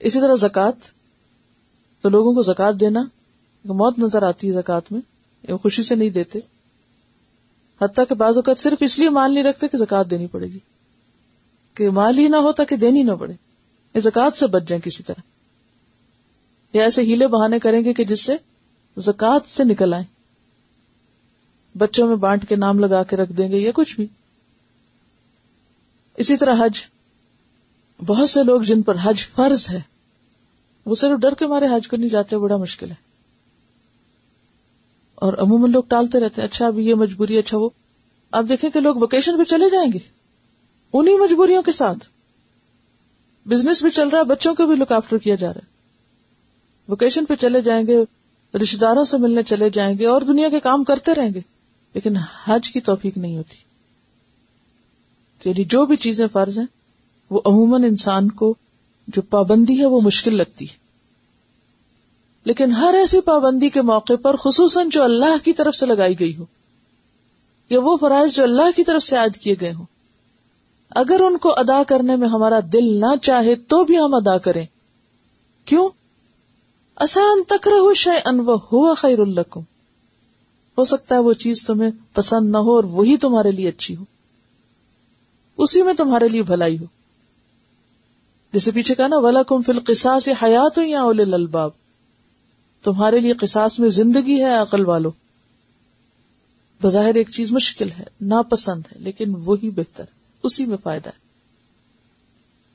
اسی 0.00 0.20
طرح 0.20 0.34
زکات 0.34 0.74
تو 2.02 2.08
لوگوں 2.08 2.34
کو 2.34 2.42
زکات 2.42 2.80
دینا 2.80 3.00
موت 3.64 3.98
نظر 3.98 4.22
آتی 4.22 4.48
ہے 4.48 4.52
زکات 4.52 4.92
میں۔ 4.92 5.00
خوشی 5.62 5.82
سے 5.82 5.94
نہیں 5.94 6.10
دیتے۔ 6.10 6.38
حتیٰ 7.82 8.04
کہ 8.08 8.14
بعض 8.14 8.36
اوقات 8.36 8.58
صرف 8.58 8.78
اس 8.80 8.98
لیے 8.98 9.08
مان 9.08 9.34
نہیں 9.34 9.44
رکھتے 9.44 9.68
کہ 9.68 9.78
زکات 9.78 10.10
دینی 10.10 10.26
پڑے 10.26 10.46
گی۔ 10.46 10.58
کہ 11.74 11.90
مال 11.90 12.18
ہی 12.18 12.28
نہ 12.28 12.36
ہوتا 12.36 12.64
کہ 12.64 12.76
دینی 12.76 13.02
نہ 13.02 13.12
پڑے۔ 13.12 13.32
یہ 13.94 14.00
زکات 14.00 14.32
سے 14.32 14.46
بچ 14.46 14.62
جائیں 14.66 14.82
کسی 14.82 15.02
طرح۔ 15.02 15.37
یا 16.72 16.82
ایسے 16.82 17.02
ہیلے 17.02 17.26
بہانے 17.26 17.58
کریں 17.58 17.84
گے 17.84 17.94
کہ 17.94 18.04
جس 18.04 18.22
سے 18.22 18.36
زکات 18.96 19.56
سے 19.56 19.64
نکل 19.64 19.94
آئے 19.94 20.04
بچوں 21.78 22.08
میں 22.08 22.16
بانٹ 22.16 22.48
کے 22.48 22.56
نام 22.56 22.78
لگا 22.78 23.02
کے 23.02 23.16
رکھ 23.16 23.32
دیں 23.32 23.52
گے 23.52 23.56
یا 23.56 23.70
کچھ 23.74 23.96
بھی۔ 23.96 24.06
اسی 26.16 26.36
طرح 26.36 26.54
حج۔ 26.58 26.86
بہت 28.06 28.30
سے 28.30 28.44
لوگ 28.44 28.60
جن 28.60 28.82
پر 28.82 28.96
حج 29.02 29.26
فرض 29.26 29.70
ہے، 29.70 29.80
وہ 30.86 30.94
صرف 30.94 31.18
ڈر 31.18 31.34
کے 31.34 31.46
مارے 31.46 31.66
حج 31.66 31.88
کرنے 31.88 32.08
جاتے 32.08 32.38
بڑا 32.38 32.56
مشکل 32.56 32.90
ہے۔ 32.90 33.08
اور 35.14 35.32
عموماً 35.32 35.72
لوگ 35.72 35.82
ٹالتے 35.88 36.20
رہتے 36.20 36.42
اچھا 36.42 36.66
ابھی 36.66 36.86
یہ 36.86 36.94
مجبوری 36.94 37.38
اچھا 37.38 37.58
وہ۔ 37.58 37.68
آپ 38.32 38.44
دیکھیں 38.48 38.70
کہ 38.70 38.80
لوگ 38.80 38.96
ویکیشن 38.96 39.36
پہ 39.38 39.42
چلے 39.42 39.70
جائیں 39.70 39.92
گے 39.92 39.98
انہیں 40.92 41.18
مجبوریوں 41.18 41.62
کے 41.62 41.72
ساتھ۔ 41.72 41.98
بزنس 43.48 43.82
بھی 43.82 43.90
چل 43.90 44.08
رہا 44.08 44.18
ہے، 44.18 44.24
بچوں 44.24 44.54
کو 44.54 44.66
بھی 44.66 44.74
لک 44.74 44.92
آفٹر 44.92 45.18
کیا 45.18 45.34
جا 45.34 45.48
رہا 45.48 45.60
ہے۔ 45.64 45.77
ویکیشن 46.88 47.24
پہ 47.24 47.34
چلے 47.34 47.60
جائیں 47.60 47.86
گے 47.86 48.04
رشتے 48.62 48.76
داروں 48.76 49.04
سے 49.04 49.18
ملنے 49.18 49.42
چلے 49.42 49.70
جائیں 49.70 49.98
گے 49.98 50.06
اور 50.06 50.22
دنیا 50.22 50.48
کے 50.48 50.60
کام 50.60 50.84
کرتے 50.84 51.14
رہیں 51.14 51.34
گے، 51.34 51.40
لیکن 51.94 52.16
حج 52.44 52.70
کی 52.70 52.80
توفیق 52.80 53.16
نہیں 53.16 53.36
ہوتی۔ 53.36 53.56
یعنی 55.44 55.64
جو 55.64 55.86
بھی 55.86 55.96
چیزیں 55.96 56.26
فرض 56.32 56.58
ہیں، 56.58 56.66
وہ 57.30 57.40
عموماً 57.46 57.84
انسان 57.84 58.30
کو 58.30 58.54
جو 59.08 59.22
پابندی 59.22 59.80
ہے، 59.80 59.86
وہ 59.86 60.00
مشکل 60.00 60.36
لگتی 60.36 60.64
ہے۔ 60.64 60.76
لیکن 62.44 62.72
ہر 62.72 62.94
ایسی 62.94 63.20
پابندی 63.20 63.68
کے 63.68 63.82
موقع 63.82 64.12
پر، 64.22 64.36
خصوصاً 64.36 64.88
جو 64.88 65.04
اللہ 65.04 65.44
کی 65.44 65.52
طرف 65.52 65.74
سے 65.74 65.86
لگائی 65.86 66.20
گئی 66.20 66.36
ہو، 66.36 66.44
یا 67.70 67.80
وہ 67.80 67.96
فرائض 67.96 68.34
جو 68.34 68.42
اللہ 68.42 68.76
کی 68.76 68.84
طرف 68.84 69.02
سے 69.02 69.16
عائد 69.16 69.36
کیے 69.36 69.54
گئے 69.60 69.72
ہوں، 69.72 69.86
اگر 70.90 71.20
ان 71.20 71.36
کو 71.36 71.54
ادا 71.56 71.82
کرنے 71.82 72.16
میں 72.16 72.28
ہمارا 72.28 72.60
دل 72.72 73.00
نہ 73.00 73.16
چاہے، 73.22 73.54
تو 73.54 73.84
بھی 73.84 73.98
ہم 73.98 74.14
ادا 74.14 74.38
کریں۔ 74.38 74.66
آسان 77.00 77.42
تک 77.48 77.68
رہو 77.68 77.94
شے 77.94 78.10
ان 78.10 78.40
ہوا 78.72 78.94
خیر 78.94 79.18
الکم 79.18 79.60
ہو 80.78 80.84
سکتا 80.84 81.14
ہے 81.14 81.20
وہ 81.20 81.32
چیز 81.32 81.64
تمہیں 81.66 81.90
پسند 82.14 82.50
نہ 82.50 82.58
ہو 82.58 82.76
اور 82.76 82.84
وہی 82.84 83.16
تمہارے 83.16 83.50
لیے 83.50 83.68
اچھی 83.68 83.96
ہو۔ 83.96 84.04
اسی 85.58 85.82
میں 85.82 85.94
تمہارے 85.94 86.28
لیے 86.28 86.42
بھلائی 86.42 86.78
ہو۔ 86.78 86.84
جیسے 88.52 88.70
پیچھے 88.70 88.94
کہا 88.94 89.06
نا 89.06 89.16
ولا 89.16 89.42
کم 89.42 89.62
فل 89.62 89.78
قصاص 89.86 90.28
حیات 90.42 90.78
ہو 90.78 90.82
یا 90.82 91.02
اول 91.02 91.34
الباب 91.34 91.70
تمہارے 92.82 93.18
لیے 93.18 93.32
قصاص 93.32 93.78
میں 93.78 93.88
زندگی 93.88 94.44
ہے 94.44 94.58
عقل 94.58 94.84
والو۔ 94.84 95.10
بظاہر 96.82 97.14
ایک 97.14 97.30
چیز 97.30 97.52
مشکل 97.52 97.90
ہے، 97.90 98.04
ناپسند 98.20 98.82
ہے، 98.92 98.98
لیکن 98.98 99.34
وہی 99.44 99.70
بہتر، 99.70 100.04
اسی 100.42 100.66
میں 100.66 100.76
فائدہ 100.76 101.08
ہے۔ 101.08 101.18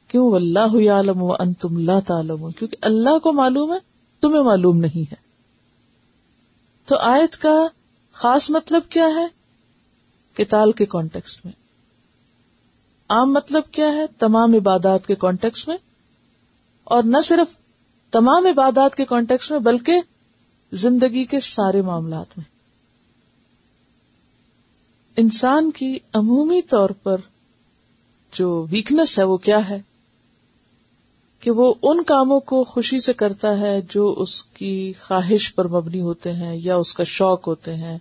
کیوں؟ 0.08 0.32
اللہ 0.32 0.90
عالم 0.90 1.24
و 1.24 1.34
ان 1.34 1.54
تم 1.54 1.78
لا 1.78 2.00
تعلم 2.00 2.52
کیونکہ 2.52 2.78
اللہ 2.82 3.20
کو 3.20 3.34
معلوم 3.34 3.74
ہے 3.74 3.93
تمہیں 4.24 4.44
معلوم 4.44 4.78
نہیں 4.78 5.12
ہے۔ 5.12 5.16
تو 6.86 6.98
آیت 6.98 7.38
کا 7.38 7.68
خاص 8.14 8.50
مطلب 8.50 8.82
کیا 8.90 9.08
ہے؟ 9.08 9.28
کتال 10.34 10.72
کے 10.72 10.86
کانٹیکس 10.86 11.46
میں۔ 11.46 11.54
عام 13.10 13.34
مطلب 13.34 13.64
کیا 13.72 13.88
ہے؟ 13.88 14.06
تمام 14.20 14.54
عبادات 14.54 15.08
کے 15.08 15.16
کانٹیکس 15.16 15.68
میں۔ 15.68 15.78
اور 16.84 17.04
نہ 17.04 17.18
صرف 17.24 17.56
تمام 18.12 18.46
عبادات 18.46 18.96
کے 18.96 19.06
کانٹیکس 19.06 19.52
میں، 19.52 19.60
بلکہ 19.60 19.94
زندگی 20.72 21.26
کے 21.26 21.40
سارے 21.40 21.82
معاملات 21.82 22.38
میں۔ 22.38 22.46
انسان 25.18 25.72
کی 25.72 25.98
عمومی 26.14 26.62
طور 26.62 26.90
پر 26.90 27.18
جو 28.34 28.66
ویکنس 28.72 29.20
ہے، 29.20 29.24
وہ 29.24 29.38
کیا 29.38 29.70
ہے؟ 29.70 29.82
کہ 31.44 31.52
وہ 31.52 31.74
ان 31.84 32.04
کاموں 32.04 32.40
کو 32.40 32.64
خوشی 32.64 33.00
سے 33.00 33.14
کرتا 33.14 33.60
ہے 33.60 33.80
جو 33.90 34.16
اس 34.18 34.44
کی 34.44 34.94
خواہش 35.02 35.56
پر 35.56 35.68
مبنی 35.68 36.02
ہوتے 36.02 36.34
ہیں 36.34 36.60
یا 36.64 36.76
اس 36.76 36.94
کا 36.94 37.04
شوق 37.04 37.48
ہوتے 37.48 37.76
ہیں 37.76 37.98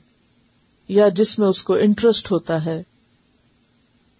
یا 0.88 1.08
جس 1.08 1.38
میں 1.38 1.48
اس 1.48 1.62
کو 1.62 1.74
انٹرسٹ 1.74 2.32
ہوتا 2.32 2.64
ہے۔ 2.64 2.82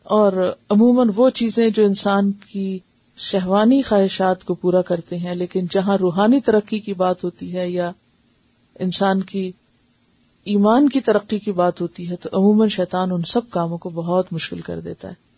اور 0.03 0.55
عموماً 0.71 1.11
وہ 1.17 1.31
چیزیں 1.31 1.71
جو 1.71 1.85
انسان 1.85 2.33
کی 2.33 2.79
شہوانی 3.17 3.83
خواہشات 3.83 4.45
کو 4.45 4.55
پورا 4.55 4.83
کرتے 4.83 5.19
ہیں، 5.19 5.35
لیکن 5.35 5.67
جہاں 5.71 5.97
روحانی 5.97 6.41
ترقی 6.41 6.79
کی 6.79 6.95
بات 6.95 7.25
ہوتی 7.25 7.57
ہے 7.57 7.71
یا 7.71 7.91
انسان 8.79 9.21
کی 9.21 9.53
ایمان 10.45 10.89
کی 10.89 11.01
ترقی 11.01 11.39
کی 11.39 11.53
بات 11.53 11.81
ہوتی 11.81 12.11
ہے، 12.11 12.17
تو 12.17 12.29
عموماً 12.33 12.69
شیطان 12.69 13.13
ان 13.13 13.23
سب 13.23 13.51
کاموں 13.51 13.79
کو 13.79 13.91
بہت 13.91 14.33
مشکل 14.33 14.61
کر 14.61 14.81
دیتا 14.81 15.09
ہے۔ 15.09 15.32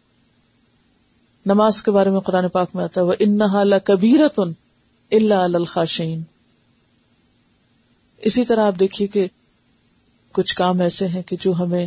نماز 1.47 1.83
کے 1.83 1.91
بارے 1.91 2.11
میں 2.11 2.21
قرآن 2.21 2.49
پاک 2.49 2.69
میں 2.75 2.85
آتا 2.85 3.01
ہے 3.01 3.07
وہ 3.07 3.15
ان 3.19 3.39
کبیرت 3.85 4.41
اللہ 5.11 5.35
الخاشین 5.35 6.23
اسی 8.19 8.45
طرح 8.45 8.67
آپ 8.67 8.75
دیکھیے 8.81 9.09
کہ 9.09 9.29
کچھ 10.33 10.55
کام 10.55 10.81
ایسے 10.81 11.09
ہیں 11.09 11.23
کہ 11.23 11.37
جو 11.41 11.53
ہمیں 11.53 11.87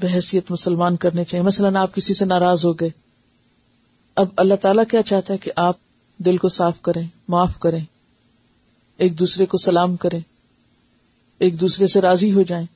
بحثیت 0.00 0.50
مسلمان 0.50 0.96
کرنے 0.96 1.24
چاہیے۔ 1.24 1.42
مثلاً 1.42 1.76
آپ 1.76 1.94
کسی 1.94 2.14
سے 2.14 2.24
ناراض 2.24 2.64
ہو 2.64 2.72
گئے۔ 2.72 2.88
اب 4.14 4.28
اللہ 4.36 4.54
تعالیٰ 4.54 4.84
کیا 4.90 5.02
چاہتا 5.02 5.32
ہے 5.32 5.38
کہ 5.38 5.50
آپ 5.56 5.76
دل 6.18 6.36
کو 6.36 6.48
صاف 6.48 6.82
کریں، 6.82 7.08
معاف 7.28 7.58
کریں، 7.58 7.84
ایک 8.96 9.18
دوسرے 9.18 9.46
کو 9.46 9.58
سلام 9.58 9.96
کریں، 9.96 10.20
ایک 11.38 11.60
دوسرے 11.60 11.86
سے 11.86 12.00
راضی 12.00 12.32
ہو 12.32 12.42
جائیں۔ 12.42 12.66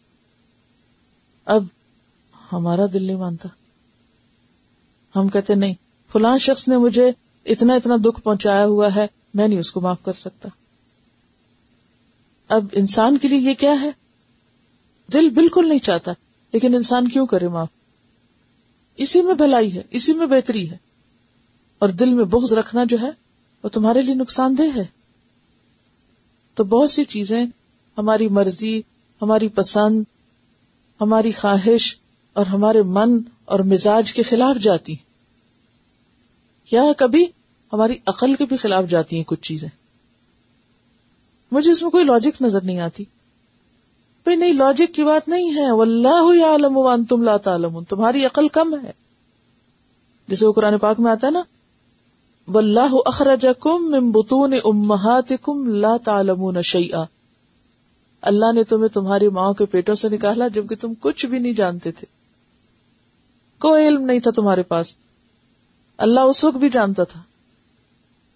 اب 1.44 1.64
ہمارا 2.52 2.86
دل 2.92 3.04
نہیں 3.04 3.16
مانتا۔ 3.16 3.48
ہم 5.16 5.28
کہتے 5.28 5.54
نہیں 5.54 5.74
فلاں 6.12 6.38
شخص 6.38 6.68
نے 6.68 6.76
مجھے 6.76 7.10
اتنا 7.44 7.74
اتنا 7.74 7.96
دکھ 8.04 8.20
پہنچایا 8.20 8.64
ہوا 8.64 8.94
ہے، 8.94 9.06
میں 9.34 9.48
نہیں 9.48 9.58
اس 9.58 9.72
کو 9.72 9.80
معاف 9.80 10.02
کر 10.02 10.12
سکتا۔ 10.12 10.48
اب 12.48 12.66
انسان 12.72 13.18
کے 13.18 13.28
لیے 13.28 13.38
یہ 13.38 13.54
کیا 13.54 13.80
ہے؟ 13.80 13.90
دل 15.12 15.30
بالکل 15.30 15.68
نہیں 15.68 15.78
چاہتا، 15.78 16.12
لیکن 16.52 16.74
انسان 16.74 17.08
کیوں 17.08 17.26
کرے 17.26 17.48
معاف؟ 17.48 17.68
اسی 18.96 19.22
میں 19.22 19.34
بھلائی 19.34 19.74
ہے، 19.74 19.82
اسی 19.90 20.12
میں 20.12 20.26
بہتری 20.26 20.70
ہے۔ 20.70 20.76
اور 21.78 21.88
دل 21.88 22.14
میں 22.14 22.24
بغض 22.24 22.52
رکھنا 22.52 22.84
جو 22.84 22.96
ہے، 23.00 23.10
وہ 23.62 23.68
تمہارے 23.68 24.00
لیے 24.00 24.14
نقصان 24.14 24.58
دہ 24.58 24.76
ہے۔ 24.76 24.84
تو 26.54 26.64
بہت 26.64 26.90
سی 26.90 27.04
چیزیں 27.04 27.44
ہماری 27.98 28.28
مرضی، 28.28 28.82
ہماری 29.22 29.48
پسند، 29.48 30.04
ہماری 31.00 31.32
خواہش 31.32 31.96
اور 32.32 32.46
ہمارے 32.46 32.82
من 32.82 33.20
اور 33.44 33.60
مزاج 33.60 34.12
کے 34.12 34.22
خلاف 34.22 34.62
جاتی 34.62 34.92
ہیں۔ 34.92 35.07
یا 36.70 36.82
کبھی 36.96 37.26
ہماری 37.72 37.96
عقل 38.06 38.34
کے 38.34 38.44
بھی 38.44 38.56
خلاف 38.56 38.84
جاتی 38.88 39.16
ہیں 39.16 39.24
کچھ 39.24 39.40
چیزیں۔ 39.40 39.68
مجھے 41.52 41.70
اس 41.70 41.82
میں 41.82 41.90
کوئی 41.90 42.04
لاجک 42.04 42.42
نظر 42.42 42.60
نہیں 42.60 42.80
آتی۔ 42.80 43.04
بھائی 44.24 44.36
نہیں 44.36 44.52
لاجک 44.52 44.94
کی 44.94 45.04
بات 45.04 45.28
نہیں 45.28 45.50
ہے۔ 45.50 45.72
واللہ 45.72 46.44
عالم 46.44 46.76
وان 46.76 47.04
تم 47.04 47.22
لا 47.22 47.36
تعلمون۔ 47.36 47.84
تمہاری 47.84 48.24
عقل 48.24 48.48
کم 48.48 48.74
ہے۔ 48.82 48.90
جسے 50.28 50.46
وہ 50.46 50.52
قرآن 50.52 50.78
پاک 50.78 51.00
میں 51.00 51.12
آتا 51.12 51.26
ہے 51.26 51.32
نا، 51.32 51.42
واللہ 52.48 52.94
اخرجکم 53.06 53.90
من 53.90 54.10
بطون 54.10 54.54
امہاتکم 54.64 55.68
لا 55.68 55.96
تعلمون 56.04 56.62
شیئا۔ 56.62 57.04
اللہ 58.22 58.52
نے 58.54 58.64
تمہیں 58.64 58.88
تمہاری 58.88 59.28
ماں 59.28 59.52
کے 59.52 59.66
پیٹوں 59.66 59.94
سے 59.94 60.08
نکالا 60.08 60.48
جبکہ 60.48 60.76
تم 60.76 60.92
کچھ 61.00 61.26
بھی 61.26 61.38
نہیں 61.38 61.52
جانتے 61.52 61.90
تھے۔ 61.90 62.06
کوئی 63.58 63.88
علم 63.88 64.04
نہیں 64.04 64.20
تھا 64.20 64.30
تمہارے 64.30 64.62
پاس۔ 64.62 64.96
اللہ 65.98 66.20
اس 66.20 66.44
وقت 66.44 66.56
بھی 66.56 66.68
جانتا 66.68 67.04
تھا۔ 67.04 67.20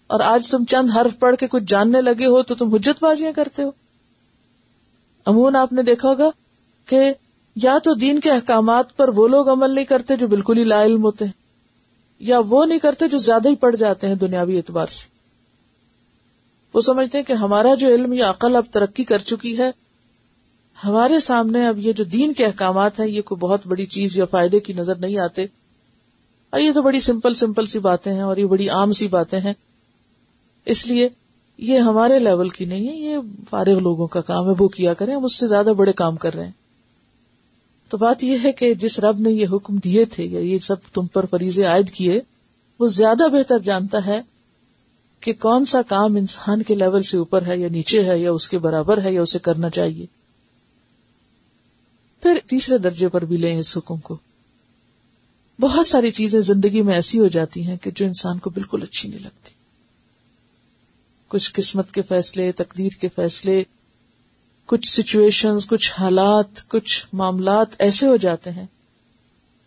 اور 0.07 0.19
آج 0.19 0.47
تم 0.47 0.65
چند 0.65 0.89
حرف 0.89 1.19
پڑھ 1.19 1.35
کے 1.35 1.47
کچھ 1.47 1.63
جاننے 1.67 2.01
لگے 2.01 2.25
ہو 2.25 2.43
تو 2.43 2.55
تم 2.55 2.75
حجت 2.75 3.03
بازیاں 3.03 3.31
کرتے 3.31 3.63
ہو۔ 3.63 3.71
امون، 5.25 5.55
آپ 5.55 5.73
نے 5.73 5.81
دیکھا 5.81 6.09
ہوگا 6.09 6.29
کہ 6.85 7.13
یا 7.55 7.77
تو 7.83 7.93
دین 7.93 8.19
کے 8.19 8.31
احکامات 8.31 8.97
پر 8.97 9.09
وہ 9.09 9.27
لوگ 9.27 9.49
عمل 9.49 9.75
نہیں 9.75 9.85
کرتے 9.85 10.15
جو 10.15 10.27
بالکل 10.27 10.57
ہی 10.57 10.63
لا 10.63 10.83
علم 10.83 11.03
ہوتے 11.03 11.25
ہیں، 11.25 11.31
یا 12.19 12.39
وہ 12.49 12.65
نہیں 12.65 12.79
کرتے 12.79 13.07
جو 13.07 13.17
زیادہ 13.17 13.49
ہی 13.49 13.55
پڑ 13.55 13.75
جاتے 13.75 14.07
ہیں 14.07 14.15
دنیاوی 14.15 14.57
اعتبار 14.57 14.85
سے۔ 14.85 15.05
وہ 16.73 16.81
سمجھتے 16.81 17.17
ہیں 17.17 17.25
کہ 17.25 17.33
ہمارا 17.33 17.75
جو 17.75 17.87
علم 17.87 18.13
یا 18.13 18.29
عقل 18.29 18.55
اب 18.55 18.65
ترقی 18.71 19.03
کر 19.03 19.17
چکی 19.17 19.57
ہے، 19.57 19.71
ہمارے 20.85 21.19
سامنے 21.19 21.67
اب 21.67 21.79
یہ 21.79 21.93
جو 21.93 22.03
دین 22.03 22.33
کے 22.33 22.45
احکامات 22.45 22.99
ہیں، 22.99 23.07
یہ 23.07 23.21
کوئی 23.21 23.39
بہت 23.39 23.67
بڑی 23.67 23.85
چیز 23.85 24.17
یا 24.17 24.25
فائدے 24.25 24.59
کی 24.59 24.73
نظر 24.73 24.95
نہیں 24.95 25.19
آتے۔ 25.19 25.45
اور 26.53 26.61
یہ 26.61 26.71
تو 26.71 26.81
بڑی 26.81 26.99
سمپل 26.99 27.33
سمپل 27.33 27.65
سی 27.65 27.79
باتیں 27.79 28.13
ہیں 28.13 28.21
اور 28.21 28.37
یہ 28.37 28.45
بڑی 28.45 28.69
عام 28.69 28.91
سی 28.91 29.07
باتیں 29.07 29.39
ہیں۔ 29.39 29.53
اس 30.65 30.87
لیے 30.87 31.09
یہ 31.57 31.79
ہمارے 31.79 32.19
لیول 32.19 32.49
کی 32.49 32.65
نہیں 32.65 32.87
ہے، 32.87 32.95
یہ 32.95 33.17
فارغ 33.49 33.79
لوگوں 33.79 34.07
کا 34.07 34.21
کام 34.21 34.49
ہے۔ 34.49 34.53
وہ 34.59 34.67
کیا 34.67 34.93
کریں، 34.93 35.15
ہم 35.15 35.25
اس 35.25 35.35
سے 35.35 35.47
زیادہ 35.47 35.73
بڑے 35.77 35.93
کام 35.93 36.15
کر 36.15 36.33
رہے 36.33 36.45
ہیں۔ 36.45 36.51
تو 37.89 37.97
بات 37.97 38.23
یہ 38.23 38.37
ہے 38.43 38.51
کہ 38.51 38.73
جس 38.73 38.99
رب 38.99 39.19
نے 39.19 39.31
یہ 39.31 39.45
حکم 39.53 39.77
دیے 39.77 40.05
تھے 40.05 40.23
یا 40.23 40.39
یہ 40.39 40.59
سب 40.59 40.75
تم 40.93 41.07
پر 41.07 41.25
فریضے 41.25 41.65
عائد 41.65 41.89
کیے، 41.89 42.21
وہ 42.79 42.87
زیادہ 42.87 43.27
بہتر 43.29 43.59
جانتا 43.59 44.05
ہے 44.05 44.21
کہ 45.19 45.33
کون 45.33 45.65
سا 45.65 45.81
کام 45.81 46.15
انسان 46.15 46.61
کے 46.61 46.75
لیول 46.75 47.03
سے 47.03 47.17
اوپر 47.17 47.41
ہے 47.41 47.57
یا 47.57 47.69
نیچے 47.69 48.03
ہے 48.03 48.19
یا 48.19 48.31
اس 48.31 48.49
کے 48.49 48.57
برابر 48.57 49.01
ہے 49.03 49.13
یا 49.13 49.21
اسے 49.21 49.39
کرنا 49.39 49.69
چاہیے۔ 49.69 50.05
پھر 52.21 52.39
تیسرے 52.47 52.77
درجے 52.77 53.07
پر 53.07 53.25
بھی 53.25 53.37
لیں 53.37 53.59
اس 53.59 53.77
حکم 53.77 53.97
کو۔ 53.97 54.17
بہت 55.59 55.87
ساری 55.87 56.11
چیزیں 56.11 56.39
زندگی 56.39 56.81
میں 56.81 56.93
ایسی 56.93 57.19
ہو 57.19 57.27
جاتی 57.27 57.63
ہیں 57.63 57.77
کہ 57.77 57.91
جو 57.91 58.05
انسان 58.05 58.39
کو 58.39 58.49
بالکل 58.49 58.83
اچھی 58.83 59.09
نہیں 59.09 59.19
لگتی۔ 59.19 59.51
کچھ 61.27 61.53
قسمت 61.53 61.91
کے 61.91 62.01
فیصلے، 62.01 62.51
تقدیر 62.51 62.89
کے 63.01 63.07
فیصلے، 63.07 63.63
کچھ 64.65 64.89
سچویشن 64.89 65.59
کچھ 65.69 65.93
حالات، 65.99 66.67
کچھ 66.67 67.05
معاملات 67.13 67.67
ایسے 67.79 68.07
ہو 68.07 68.15
جاتے 68.15 68.51
ہیں 68.51 68.65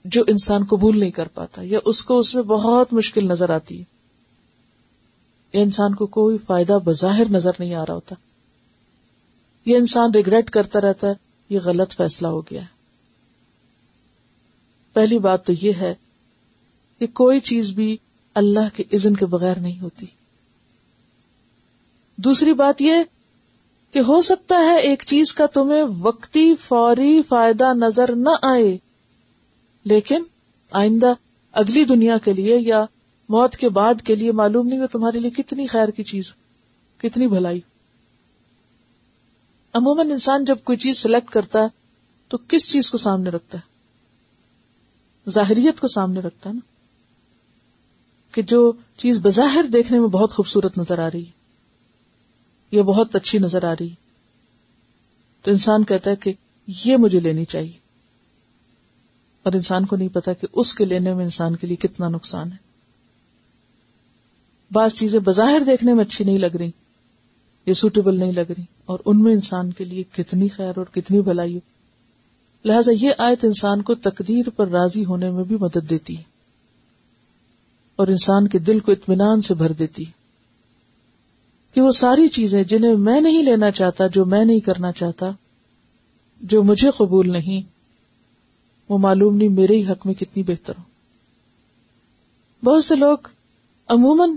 جو 0.05 0.25
انسان 0.27 0.65
قبول 0.65 1.01
نہیں 1.01 1.11
کر 1.11 1.29
پاتا 1.29 1.63
یا 1.65 1.79
اس 1.85 2.05
کو 2.05 2.19
اس 2.19 2.35
میں 2.35 2.43
بہت 2.43 2.93
مشکل 2.93 3.27
نظر 3.27 3.51
آتی 3.51 3.81
ہے۔ 3.81 3.85
یا 5.53 5.63
انسان 5.63 5.95
کو 5.95 6.07
کوئی 6.07 6.39
فائدہ 6.47 6.79
بظاہر 6.85 7.25
نظر 7.31 7.51
نہیں 7.59 7.75
آ 7.75 7.87
رہا 7.87 7.95
ہوتا۔ 7.95 8.15
یہ 9.67 9.77
انسان 9.77 10.11
ریگریٹ 10.15 10.51
کرتا 10.51 10.81
رہتا 10.81 11.09
ہے، 11.09 11.13
یہ 11.49 11.59
غلط 11.65 11.97
فیصلہ 11.97 12.29
ہو 12.29 12.41
گیا 12.41 12.61
ہے۔ 12.61 12.76
پہلی 14.97 15.19
بات 15.19 15.47
تو 15.47 15.53
یہ 15.61 15.73
ہے 15.73 15.95
کہ 17.01 17.07
کوئی 17.07 17.41
چیز 17.41 17.71
بھی 17.71 17.97
اللہ 18.35 18.75
کے 18.75 18.85
اذن 18.93 19.17
کے 19.17 19.27
بغیر 19.27 19.57
نہیں 19.57 19.81
ہوتی۔ 19.81 20.07
دوسری 22.19 22.53
بات 22.53 22.83
یہ 22.83 23.03
کہ 23.95 23.99
ہو 23.99 24.21
سکتا 24.23 24.59
ہے 24.59 24.77
ایک 24.79 25.03
چیز 25.07 25.33
کا 25.35 25.47
تمہیں 25.47 25.83
وقتی 26.01 26.55
فوری 26.55 27.23
فائدہ 27.23 27.73
نظر 27.75 28.15
نہ 28.17 28.31
آئے، 28.43 28.77
لیکن 29.85 30.23
آئندہ 30.73 31.13
اگلی 31.53 31.85
دنیا 31.85 32.19
کے 32.19 32.33
لیے 32.33 32.59
یا 32.61 32.85
موت 33.29 33.57
کے 33.57 33.69
بعد 33.69 34.03
کے 34.05 34.15
لیے 34.15 34.33
معلوم 34.33 34.67
نہیں 34.67 34.81
ہو 34.81 34.87
تمہارے 34.87 35.21
لیے 35.21 35.31
کتنی 35.31 35.67
خیر 35.67 35.89
کی 35.89 36.03
چیز، 36.03 36.33
کتنی 36.99 37.27
بھلائی۔ 37.29 37.61
عموماً 39.75 40.11
انسان 40.11 40.45
جب 40.45 40.57
کوئی 40.65 40.79
چیز 40.79 40.99
سلیکٹ 40.99 41.31
کرتا 41.31 41.63
ہے 41.63 41.69
تو 42.29 42.39
کس 42.49 42.69
چیز 42.69 42.91
کو 42.91 42.99
سامنے 42.99 43.31
رکھتا 43.31 43.59
ہے؟ 43.59 43.76
ظاہریت 45.27 45.81
کو 45.81 45.89
سامنے 45.89 46.21
رکھتا 46.21 46.51
ہے 46.51 46.55
نا، 46.55 46.61
کہ 48.35 48.43
جو 48.45 48.61
چیز 48.99 49.19
بظاہر 49.23 49.71
دیکھنے 49.73 49.99
میں 50.01 50.09
بہت 50.09 50.33
خوبصورت 50.33 50.79
نظر 50.79 50.99
آ 50.99 51.11
رہی 51.11 51.25
ہے 51.25 51.35
یہ 52.73 52.83
بہت 52.83 53.17
اچھی 53.17 53.39
نظر 53.39 53.65
آ 53.65 53.73
رہی 53.73 53.89
تو 55.45 55.51
انسان 55.51 55.85
کہتا 55.85 56.11
ہے 56.11 56.17
کہ 56.17 56.33
یہ 56.69 56.97
مجھے 56.97 57.21
لینی 57.21 57.45
چاہیے، 57.45 57.79
اور 59.47 59.53
انسان 59.53 59.85
کو 59.87 59.97
نہیں 59.97 60.09
پتا 60.09 60.33
کہ 60.33 60.47
اس 60.53 60.75
کے 60.75 60.85
لینے 60.85 61.15
میں 61.15 61.25
انسان 61.25 61.57
کے 61.57 61.67
لیے 61.67 61.77
کتنا 61.79 62.09
نقصان 62.09 62.53
ہے۔ 62.53 62.65
بعض 64.71 64.95
چیزیں 64.95 65.19
بظاہر 65.21 65.61
دیکھنے 65.67 65.93
میں 65.93 66.05
اچھی 66.05 66.25
نہیں 66.25 66.39
لگ 66.39 66.57
رہی 66.57 66.71
یہ 67.67 67.73
سوٹیبل 67.75 68.19
نہیں 68.19 68.33
لگ 68.33 68.51
رہی، 68.51 68.65
اور 68.85 68.99
ان 69.05 69.23
میں 69.23 69.33
انسان 69.33 69.71
کے 69.71 69.85
لیے 69.85 70.03
کتنی 70.13 70.49
خیر 70.49 70.79
اور 70.79 70.87
کتنی 70.93 71.21
بھلائی 71.23 71.55
ہو۔ 71.55 71.61
لہذا 72.67 72.93
یہ 73.01 73.11
آیت 73.19 73.45
انسان 73.45 73.83
کو 73.83 73.95
تقدیر 73.95 74.51
پر 74.51 74.69
راضی 74.69 75.05
ہونے 75.05 75.31
میں 75.31 75.45
بھی 75.45 75.57
مدد 75.61 75.91
دیتی 75.91 76.17
ہے 76.17 76.23
اور 77.97 78.09
انسان 78.09 78.49
کے 78.49 78.59
دل 78.59 78.81
کو 78.81 78.93
اطمینان 78.93 79.41
سے 79.41 79.55
بھر 79.55 79.73
دیتی 79.73 80.05
کہ 81.75 81.81
وہ 81.81 81.91
ساری 81.91 82.29
چیزیں 82.29 82.63
جنہیں 82.63 82.95
میں 82.95 83.21
نہیں 83.21 83.43
لینا 83.43 83.71
چاہتا، 83.71 84.07
جو 84.07 84.25
میں 84.25 84.45
نہیں 84.45 84.61
کرنا 84.61 84.93
چاہتا، 84.93 85.31
جو 86.41 86.63
مجھے 86.63 86.91
قبول 86.97 87.33
نہیں، 87.33 87.69
وہ 88.89 88.99
معلوم 88.99 89.37
نہیں 89.37 89.49
میرے 89.49 89.77
ہی 89.77 89.87
حق 89.87 90.07
میں 90.07 90.15
کتنی 90.15 90.43
بہتر 90.43 90.73
ہو۔ 90.79 90.83
بہت 92.65 92.85
سے 92.85 92.95
لوگ 92.95 93.19
عموماً 93.89 94.31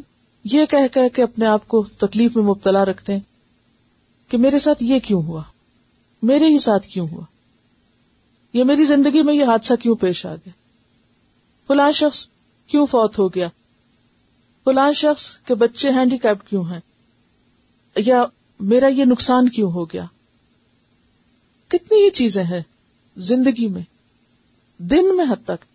یہ 0.44 0.66
کہہ 0.66 0.88
کہ 0.94 1.10
کہ 1.10 1.22
اپنے 1.22 1.46
آپ 1.46 1.68
کو 1.68 1.84
تکلیف 1.98 2.36
میں 2.36 2.44
مبتلا 2.44 2.86
رکھتے 2.86 3.14
ہیں 3.14 3.20
کہ 4.30 4.38
میرے 4.38 4.60
ساتھ 4.60 4.84
یہ 4.84 5.00
کیوں 5.00 5.24
ہوا؟ 5.24 5.42
میرے 6.22 6.46
ہی 6.46 6.60
ساتھ 6.60 6.88
کیوں 6.88 7.08
ہوا؟ 7.12 7.39
یہ 8.54 8.64
میری 8.64 8.84
زندگی 8.84 9.24
میں 9.24 9.34
یہ 9.34 9.46
حادثہ 9.46 9.74
کیوں 9.74 9.96
پیش 9.96 10.26
آ 10.26 10.36
گیا؟ 10.36 10.52
فلاں 11.68 11.92
شخص 11.92 12.28
کیوں 12.68 12.86
فوت 12.86 13.20
ہو 13.20 13.28
گیا؟ 13.28 13.48
فلاں 14.66 14.94
شخص 14.94 15.38
کے 15.38 15.56
بچے 15.56 15.90
ہینڈی 15.90 16.18
کیپ 16.18 16.48
کیوں 16.50 16.64
ہیں؟ 16.64 16.80
یا 17.96 18.26
میرا 18.60 18.88
یہ 18.88 19.06
نقصان 19.06 19.50
کیوں 19.50 19.72
ہو 19.72 19.86
گیا؟ 19.86 20.06
کتنی 21.68 22.06
ہی 22.06 22.10
چیزیں 22.10 22.44
ہیں 22.44 22.62
زندگی 23.18 23.68
میں، 23.68 23.82
دن 24.78 25.18
میں 25.18 25.26
حد 25.26 25.46
تک۔ 25.46 25.66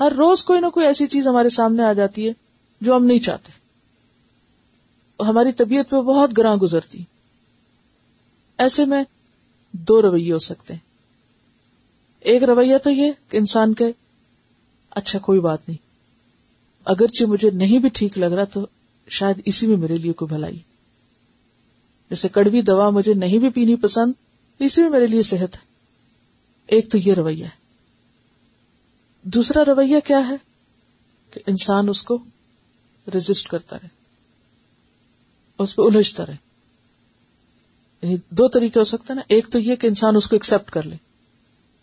ہر 0.00 0.12
روز 0.12 0.44
کوئی 0.44 0.60
نہ 0.60 0.66
کوئی 0.66 0.86
ایسی 0.86 1.06
چیز 1.06 1.26
ہمارے 1.26 1.48
سامنے 1.48 1.82
آ 1.82 1.92
جاتی 1.92 2.28
ہے 2.28 2.32
جو 2.80 2.96
ہم 2.96 3.04
نہیں 3.04 3.18
چاہتے۔ 3.18 3.52
ہماری 5.22 5.52
طبیعت 5.52 5.90
پہ 5.90 5.96
بہت 5.96 6.38
گراں 6.38 6.56
گزرتی۔ 6.56 7.04
ایسے 8.58 8.84
میں 8.84 9.04
دو 9.72 10.02
رویے 10.02 10.32
ہو 10.32 10.38
سکتے 10.38 10.74
ہیں۔ 10.74 10.89
ایک 12.20 12.42
رویہ 12.42 12.78
تو 12.78 12.90
یہ 12.90 13.12
کہ 13.28 13.36
انسان 13.36 13.74
کے 13.74 13.84
اچھا 14.90 15.18
کوئی 15.18 15.40
بات 15.40 15.68
نہیں۔ 15.68 15.78
اگرچہ 16.84 17.24
مجھے 17.24 17.50
نہیں 17.50 17.78
بھی 17.78 17.88
ٹھیک 17.88 18.18
لگ 18.18 18.24
رہا 18.24 18.44
تو 18.44 18.66
شاید 19.08 19.42
اسی 19.44 19.66
میں 19.66 19.76
میرے 19.76 19.96
لیے 19.96 20.12
کوئی 20.12 20.34
بھلائی۔ 20.34 20.58
جیسے 22.10 22.28
کڑوی 22.28 22.62
دوا 22.62 22.90
مجھے 22.90 23.14
نہیں 23.14 23.38
بھی 23.38 23.50
پینی 23.50 23.76
پسند، 23.76 24.12
اسی 24.58 24.82
میں 24.82 24.90
میرے 24.90 25.06
لیے 25.06 25.22
صحت 25.22 25.56
ہے۔ 25.56 25.64
ایک 26.66 26.90
تو 26.90 26.98
یہ 26.98 27.14
رویہ 27.14 27.44
ہے۔ 27.44 27.60
دوسرا 29.22 29.64
رویہ 29.64 29.96
کیا 30.04 30.28
ہے؟ 30.28 30.36
کہ 31.30 31.40
انسان 31.46 31.88
اس 31.88 32.02
کو 32.02 32.18
ریزسٹ 33.14 33.48
کرتا 33.48 33.76
رہے۔ 33.76 33.88
اس 35.58 35.76
پہ 35.76 35.82
الجھتا 35.82 36.26
رہے۔ 36.26 36.36
یعنی 38.02 38.16
دو 38.30 38.48
طریقے 38.48 38.80
ہو 38.80 38.84
سکتے 38.84 39.04
ہیں 39.08 39.14
نا۔ 39.14 39.22
ایک 39.28 39.48
تو 39.50 39.58
یہ 39.58 39.76
کہ 39.76 39.86
انسان 39.86 40.16
اس 40.16 40.26
کو 40.26 40.36
ایکسپٹ 40.36 40.70
کر 40.70 40.82
لے۔ 40.82 41.09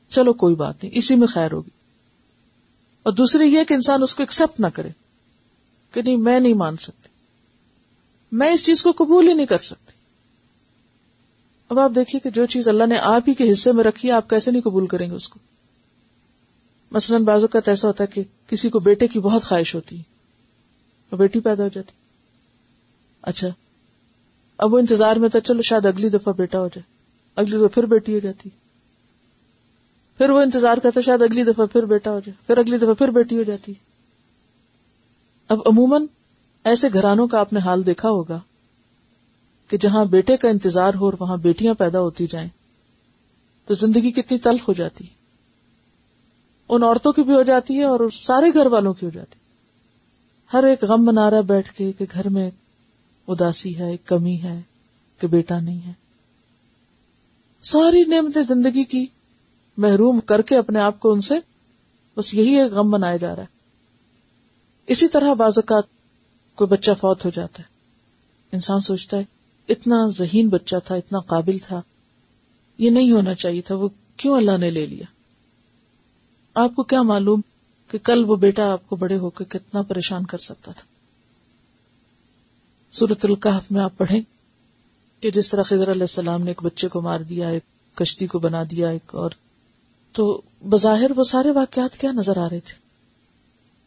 چلو 0.10 0.34
کوئی 0.34 0.56
بات 0.56 0.84
نہیں، 0.84 0.98
اسی 0.98 1.16
میں 1.16 1.28
خیر 1.28 1.52
ہوگی۔ 1.52 1.70
اور 3.04 3.14
دوسری 3.14 3.48
یہ 3.48 3.64
کہ 3.64 3.74
انسان 3.74 4.04
اس 4.04 4.16
کو 4.16 4.24
ایکسپٹ 4.24 4.60
نہ 4.60 4.68
کرے 4.68 4.90
کہ 5.92 6.02
نہیں، 6.02 6.18
میں 6.18 6.40
نہیں 6.40 6.54
مان 6.54 6.78
سکتی۔ 6.78 7.10
میں 8.32 8.54
اس 8.54 8.66
چیز 8.66 8.84
کو 8.84 8.92
قبول 8.92 9.28
ہی 9.28 9.34
نہیں 9.34 9.46
کر 9.46 9.58
سکتی۔ 9.58 9.92
اب 11.70 11.80
آپ 11.80 11.92
دیکھیے 11.96 12.20
کہ 12.20 12.30
جو 12.30 12.46
چیز 12.46 12.68
اللہ 12.68 12.86
نے 12.86 12.98
آپ 12.98 13.22
ہی 13.28 13.34
کے 13.34 13.52
حصے 13.52 13.72
میں 13.72 13.84
رکھی 13.84 14.10
ہے، 14.10 14.14
آپ 14.14 14.30
کیسے 14.30 14.52
نہیں 14.52 14.62
قبول 14.62 14.88
کریں 14.88 15.10
گے 15.10 15.16
اس 15.16 15.30
کو؟ 15.30 15.40
مثلاً 16.92 17.24
بازو 17.24 17.48
کا 17.48 17.60
ایسا 17.68 17.88
ہوتا 17.88 18.04
ہے 18.04 18.08
کہ 18.08 18.24
کسی 18.50 18.70
کو 18.70 18.80
بیٹے 18.80 19.08
کی 19.08 19.20
بہت 19.20 19.44
خواہش 19.44 19.76
ہوتی 19.76 19.98
ہے 19.98 20.04
اور 21.10 21.20
بیٹی 21.20 21.40
پیدا 21.40 21.64
ہو 21.64 21.70
جاتی۔ 21.74 21.92
اچھا 23.22 23.48
اب 24.58 24.74
وہ 24.74 24.80
انتظار 24.80 25.16
میں 25.16 25.30
تھا 25.30 25.40
چلو 25.40 25.62
شاید 25.62 25.86
اگلی 25.86 26.10
دفعہ 26.10 26.34
بیٹا 26.34 26.60
ہو 26.60 26.68
جائے، 26.68 26.84
اگلی 27.36 27.58
دفعہ 27.58 27.68
پھر 27.68 27.86
بیٹی 27.86 28.14
ہو 28.14 28.20
جاتی۔ 28.20 28.50
پھر 30.18 30.30
وہ 30.30 30.42
انتظار 30.42 30.78
کرتا 30.78 31.02
شاید 31.02 31.22
اگلی 31.22 31.44
دفعہ 31.44 31.66
پھر 31.66 31.86
بیٹا 31.86 32.12
ہو 32.12 32.20
جائے، 32.20 32.48
پھر 32.48 32.58
اگلی 32.58 32.78
دفعہ 32.78 32.94
پھر 32.94 33.08
بیٹی 33.08 33.38
ہو 33.38 33.44
جاتی۔ 33.44 33.74
اب 35.48 35.60
عموماً 35.66 36.06
ایسے 36.64 36.88
گھرانوں 36.94 37.28
کا 37.28 37.40
آپ 37.40 37.54
نے 37.54 37.60
حال 37.60 37.86
دیکھا 37.86 38.10
ہوگا 38.10 38.40
کہ 39.68 39.78
جہاں 39.78 40.06
بیٹے 40.06 40.38
کا 40.38 40.50
انتظار 40.50 40.94
ہو 40.94 41.06
اور 41.06 41.14
وہاں 41.20 41.38
بیٹیاں 41.38 41.74
پیدا 41.74 42.00
ہوتی 42.00 42.28
جائیں، 42.28 42.50
تو 43.66 43.74
زندگی 43.74 44.12
کتنی 44.12 44.38
تلخ 44.38 44.68
ہو 44.68 44.74
جاتی۔ 44.74 45.06
ان 46.70 46.84
عورتوں 46.84 47.14
کی 47.14 47.24
بھی 47.24 47.34
ہو 47.34 47.42
جاتی 47.42 47.78
ہے 47.78 47.84
اور 47.84 48.00
سارے 48.24 48.54
گھر 48.54 48.66
والوں 48.66 48.94
کی 48.94 49.06
ہو 49.06 49.12
جاتی۔ 49.12 49.40
ہر 50.54 50.64
ایک 50.64 50.84
غم 50.84 51.06
منا 51.06 51.32
رہا 51.32 51.42
بیٹھ 51.42 51.74
کے 51.74 51.92
کہ 51.92 52.06
گھر 52.12 52.30
میں 52.30 52.52
اداسی 53.28 53.80
ہے، 53.80 53.98
کمی 53.98 54.42
ہے 54.44 54.62
کہ 55.20 55.28
بیٹا 55.28 55.60
نہیں 55.60 55.88
ہے۔ 55.88 55.94
ساری 57.62 58.04
نعمتیں 58.04 58.42
زندگی 58.42 58.84
کی 58.84 59.06
محروم 59.78 60.20
کر 60.20 60.42
کے 60.42 60.58
اپنے 60.58 60.80
آپ 60.80 61.00
کو 61.00 61.14
ان 61.14 61.22
سے 61.22 61.34
بس 62.18 62.34
یہی 62.34 62.62
ایک 62.62 62.72
غم 62.72 62.92
منایا 62.92 63.18
جا 63.18 63.36
رہا 63.36 63.44
ہے۔ 63.44 63.58
اسی 64.88 65.08
طرح 65.08 65.34
بعض 65.34 65.58
اوقات 65.58 65.84
کوئی 66.56 66.68
بچہ 66.68 66.92
فوت 67.00 67.26
ہو 67.26 67.30
جاتا 67.30 67.64
ہے۔ 67.64 67.68
انسان 68.52 68.80
سوچتا 68.80 69.18
ہے، 69.18 69.24
اتنا 69.70 70.08
ذہین 70.08 70.50
بچہ 70.50 70.76
تھا، 70.86 70.96
اتنا 70.96 71.20
قابل 71.20 71.58
تھا، 71.58 71.82
یہ 72.78 72.90
نہیں 72.90 73.12
ہونا 73.12 73.34
چاہیے 73.34 73.62
تھا، 73.62 73.76
وہ 73.76 73.90
کیوں 74.18 74.38
اللہ 74.38 74.58
نے 74.58 74.70
لے 74.70 74.86
لیا؟ 74.86 75.06
آپ 76.54 76.76
کو 76.76 76.84
کیا 76.84 77.02
معلوم 77.02 77.42
کہ 77.88 77.98
کل 77.98 78.24
وہ 78.28 78.36
بیٹا 78.36 78.72
آپ 78.72 78.90
کو 78.90 78.96
بڑے 78.96 79.18
ہو 79.18 79.30
کے 79.30 79.44
کتنا 79.46 79.82
پریشان 79.82 80.26
کر 80.26 80.38
سکتا 80.38 80.72
تھا؟ 80.72 80.82
سورت 82.92 83.26
القحف 83.26 83.72
میں 83.72 83.82
آپ 83.82 83.98
پڑھیں 83.98 84.22
کہ 85.22 85.32
جس 85.32 85.50
طرح 85.50 85.62
خضر 85.62 85.92
علیہ 85.92 86.02
السلام 86.02 86.42
نے 86.42 86.50
ایک 86.50 86.64
بچے 86.64 86.88
کو 86.88 87.02
مار 87.02 87.20
دیا، 87.20 87.50
ایک 87.50 87.96
کشتی 87.96 88.28
کو 88.28 88.40
بنا 88.40 88.64
دیا، 88.72 88.90
ایک 88.90 89.16
اور 89.16 89.32
تو 90.12 90.42
بظاہر 90.70 91.12
وہ 91.16 91.24
سارے 91.24 91.52
واقعات 91.52 91.98
کیا 91.98 92.12
نظر 92.12 92.38
آ 92.38 92.50
رہے 92.50 92.60
تھے؟ 92.60 92.74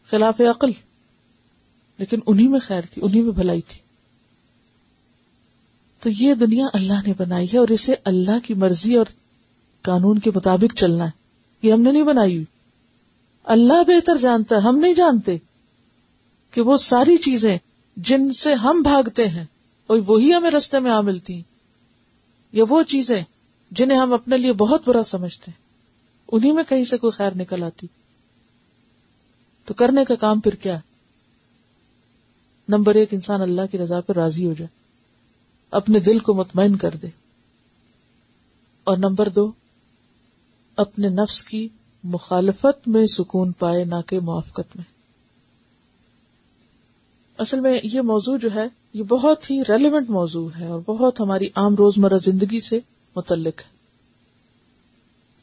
خلاف 0.09 0.41
عقل۔ 0.41 0.71
لیکن 1.97 2.19
انہی 2.27 2.47
میں 2.47 2.59
خیر 2.59 2.81
تھی، 2.81 3.01
انہی 3.05 3.21
میں 3.21 3.31
بھلائی 3.31 3.61
تھی۔ 3.61 3.79
تو 5.99 6.09
یہ 6.09 6.33
دنیا 6.33 6.65
اللہ 6.73 7.07
نے 7.07 7.13
بنائی 7.17 7.47
ہے 7.53 7.57
اور 7.57 7.67
اسے 7.67 7.95
اللہ 8.05 8.39
کی 8.43 8.53
مرضی 8.53 8.95
اور 8.95 9.05
قانون 9.81 10.19
کے 10.19 10.31
مطابق 10.35 10.75
چلنا 10.75 11.05
ہے۔ 11.05 11.11
یہ 11.61 11.73
ہم 11.73 11.81
نے 11.81 11.91
نہیں 11.91 12.03
بنائی 12.03 12.33
ہوئی۔ 12.35 12.45
اللہ 13.43 13.83
بہتر 13.87 14.17
جانتا 14.17 14.55
ہے، 14.55 14.61
ہم 14.61 14.77
نہیں 14.77 14.93
جانتے 14.93 15.37
کہ 16.51 16.61
وہ 16.61 16.77
ساری 16.77 17.17
چیزیں 17.17 17.57
جن 17.97 18.33
سے 18.33 18.53
ہم 18.53 18.81
بھاگتے 18.83 19.27
ہیں 19.27 19.45
وہی 20.07 20.33
ہمیں 20.33 20.51
رستے 20.51 20.79
میں 20.79 20.91
آ 20.91 21.01
ملتی 21.01 21.33
ہیں 21.33 21.41
یا 22.51 22.63
وہ 22.69 22.83
چیزیں 22.83 23.21
جنہیں 23.71 23.99
ہم 23.99 24.13
اپنے 24.13 24.37
لیے 24.37 24.53
بہت 24.53 24.81
برا 24.85 25.03
سمجھتے 25.03 25.51
ہیں۔ 25.51 25.60
انہیں 26.31 26.53
میں 26.53 26.63
کہیں 26.63 26.83
سے 26.83 26.97
کوئی 26.97 27.11
خیر 27.11 27.31
نکل 27.35 27.63
آتی؟ 27.63 27.87
تو 29.65 29.73
کرنے 29.73 30.05
کا 30.05 30.15
کام 30.15 30.39
پھر 30.39 30.55
کیا؟ 30.55 30.79
نمبر 32.69 32.95
ایک، 32.95 33.13
انسان 33.13 33.41
اللہ 33.41 33.61
کی 33.71 33.77
رضا 33.77 34.01
پہ 34.01 34.13
راضی 34.13 34.45
ہو 34.45 34.53
جائے۔ 34.53 34.81
اپنے 35.71 35.99
دل 35.99 36.19
کو 36.19 36.33
مطمئن 36.33 36.75
کر 36.75 36.89
دے۔ 37.01 37.07
اور 38.83 38.97
نمبر 38.97 39.29
دو، 39.29 39.51
اپنے 40.75 41.09
نفس 41.09 41.43
کی 41.43 41.67
مخالفت 42.03 42.87
میں 42.87 43.05
سکون 43.05 43.51
پائے، 43.51 43.85
نہ 43.85 43.95
کہ 44.07 44.19
موافقت 44.19 44.75
میں۔ 44.75 44.83
اصل 47.37 47.59
میں 47.59 47.79
یہ 47.83 48.01
موضوع 48.01 48.37
جو 48.37 48.49
ہے، 48.55 48.65
یہ 48.93 49.03
بہت 49.03 49.51
ہی 49.51 49.61
ریلیونٹ 49.61 50.09
موضوع 50.09 50.49
ہے 50.59 50.67
اور 50.67 50.81
بہت 50.85 51.19
ہماری 51.19 51.49
عام 51.55 51.75
روزمرہ 51.75 52.17
زندگی 52.17 52.59
سے 52.59 52.79
متعلق 53.15 53.59
ہے۔ 53.59 53.69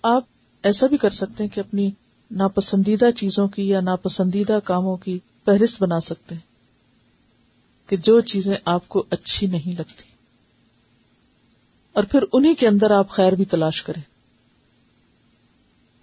آپ 0.03 0.25
ایسا 0.69 0.87
بھی 0.87 0.97
کر 0.97 1.11
سکتے 1.11 1.45
ہیں 1.45 1.51
کہ 1.51 1.61
اپنی 1.61 1.91
ناپسندیدہ 2.31 3.11
چیزوں 3.17 3.49
کی 3.49 3.69
یا 3.69 3.81
ناپسندیدہ 3.81 4.59
کاموں 4.65 4.97
کی 4.97 5.19
فہرست 5.45 5.83
بنا 5.83 6.01
سکتے 6.01 6.35
ہیں 6.35 6.43
کہ 7.89 7.97
جو 7.97 8.21
چیزیں 8.21 8.57
آپ 8.65 8.89
کو 8.89 9.05
اچھی 9.11 9.47
نہیں 9.47 9.73
لگتی 9.79 10.05
اور 11.93 12.05
پھر 12.05 12.25
انہی 12.33 12.55
کے 12.55 12.69
اندر 12.69 12.91
آپ 12.91 13.09
خیر 13.09 13.33
بھی 13.33 13.45
تلاش 13.45 13.83
کریں۔ 13.83 14.03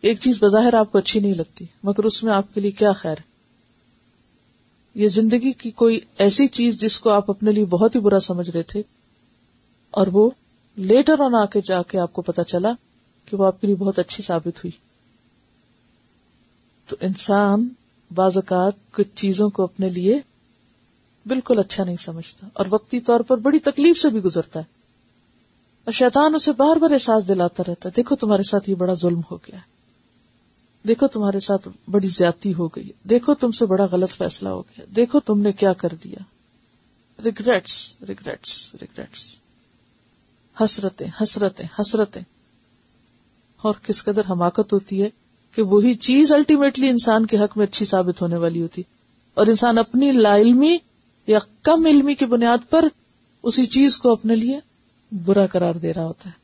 ایک 0.02 0.20
چیز 0.20 0.38
بظاہر 0.44 0.74
آپ 0.74 0.92
کو 0.92 0.98
اچھی 0.98 1.20
نہیں 1.20 1.34
لگتی، 1.34 1.66
مگر 1.84 2.04
اس 2.04 2.24
میں 2.24 2.34
آپ 2.34 2.54
کے 2.54 2.62
لیے 2.62 2.72
کیا 2.72 2.92
خیر؟ 2.92 3.16
ہے 3.20 3.36
یہ 4.96 5.08
زندگی 5.08 5.52
کی 5.52 5.72
کوئی 5.72 6.00
ایسی 6.18 6.48
چیز 6.48 6.80
جس 6.80 7.00
کو 7.00 7.10
آپ 7.10 7.30
اپنے 7.30 7.52
لیے 7.52 7.66
بہت 7.66 7.96
ہی 7.96 8.00
برا 8.00 8.20
سمجھ 8.20 8.50
رہے 8.50 8.64
تھے 8.64 8.82
اور 9.92 10.08
وہ 10.08 10.30
لیٹر 10.76 11.20
آن 11.20 11.36
آ 11.36 11.46
کے 11.46 11.60
جا 11.68 11.82
کے 11.84 12.00
آپ 12.00 12.14
کو 12.14 12.22
پتا 12.22 12.44
چلا 12.44 12.72
کہ 13.26 13.38
وہ 13.38 13.46
آپ 13.46 13.62
کے 13.62 13.68
لیے 13.68 13.76
بہت 13.76 14.00
اچھی 14.00 14.24
ثابت 14.24 14.48
ہوئی۔ 14.48 14.72
تو 16.88 16.96
انسان 17.02 17.70
بعض 18.16 18.38
اوقات 18.38 18.94
کچھ 18.94 19.08
چیزوں 19.16 19.50
کو 19.50 19.64
اپنے 19.64 19.90
لیے 19.90 20.22
بالکل 21.26 21.60
اچھا 21.60 21.84
نہیں 21.84 21.96
سمجھتا 21.96 22.48
اور 22.54 22.66
وقتی 22.70 23.00
طور 23.00 23.20
پر 23.20 23.38
بڑی 23.38 23.60
تکلیف 23.60 24.00
سے 24.00 24.10
بھی 24.10 24.20
گزرتا 24.20 24.60
ہے۔ 24.60 24.64
اور 25.84 25.92
شیطان 25.92 26.36
اسے 26.36 26.52
بار 26.52 26.76
بار 26.76 26.92
احساس 26.92 27.28
دلاتا 27.28 27.64
رہتا 27.68 27.90
ہے، 27.90 27.94
دیکھو 27.98 28.16
تمہارے 28.16 28.44
ساتھ 28.44 28.70
یہ 28.70 28.76
بڑا 28.76 28.94
ظلم 28.94 29.22
ہو 29.32 29.38
گیا 29.38 29.56
ہے۔ 29.56 29.76
دیکھو 30.88 31.08
تمہارے 31.08 31.40
ساتھ 31.40 31.68
بڑی 31.92 32.08
زیادتی 32.08 32.54
ہو 32.54 32.68
گئی 32.68 32.92
دیکھو 33.04 33.34
تم 33.34 33.52
سے 33.52 33.66
بڑا 33.66 33.86
غلط 33.92 34.14
فیصلہ 34.14 34.50
ہو 34.50 34.62
گیا 34.62 34.86
دیکھو 34.96 35.20
تم 35.20 35.40
نے 35.40 35.52
کیا 35.52 35.74
کر 35.74 35.90
دیا۔ 36.04 36.18
ریگریٹس 37.24 37.96
ریگریٹس 38.08 38.76
ریگریٹس 38.82 39.36
حسرتیں 40.64 41.08
حسرتیں 41.22 41.68
حسرتیں۔ 41.80 42.22
اور 43.66 43.76
کس 43.84 44.04
قدر 44.04 44.22
حماقت 44.30 44.74
ہوتی 44.74 45.04
ہے 45.04 45.10
کہ 45.56 45.62
وہی 45.62 45.94
چیز 45.94 46.32
الٹیمیٹلی 46.32 46.90
انسان 46.90 47.26
کے 47.26 47.38
حق 47.38 47.58
میں 47.58 47.66
اچھی 47.66 47.86
ثابت 47.86 48.22
ہونے 48.22 48.36
والی 48.36 48.62
ہوتی۔ 48.62 48.82
اور 49.34 49.48
انسان 49.48 49.78
اپنی 49.78 50.12
لا 50.12 50.38
علمی 50.38 50.78
یا 51.28 51.40
کم 51.64 51.86
علمی 51.86 52.16
کی 52.16 52.26
بنیاد 52.26 52.58
پر 52.70 52.88
اسی 53.44 53.66
چیز 53.66 53.98
کو 53.98 54.12
اپنے 54.12 54.36
لیے 54.36 54.60
برا 55.26 55.48
قرار 55.48 55.74
دے 55.74 55.94
رہا 55.94 56.06
ہوتا 56.06 56.30
ہے۔ 56.30 56.40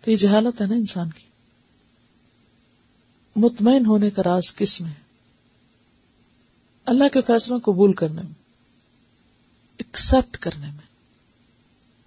تو 0.00 0.10
یہ 0.10 0.16
جہالت 0.16 0.60
ہے 0.60 0.66
نا 0.66 0.74
انسان 0.74 1.10
کی۔ 1.10 1.24
مطمئن 3.36 3.86
ہونے 3.86 4.10
کا 4.10 4.22
راز 4.22 4.54
کس 4.54 4.80
میں؟ 4.80 4.92
اللہ 6.86 7.08
کے 7.12 7.20
فیصلوں 7.20 7.58
قبول 7.58 7.92
کرنے 7.92 8.22
میں 8.22 8.42
ایکسپٹ 9.78 10.36
کرنے 10.36 10.66
میں۔ 10.66 10.86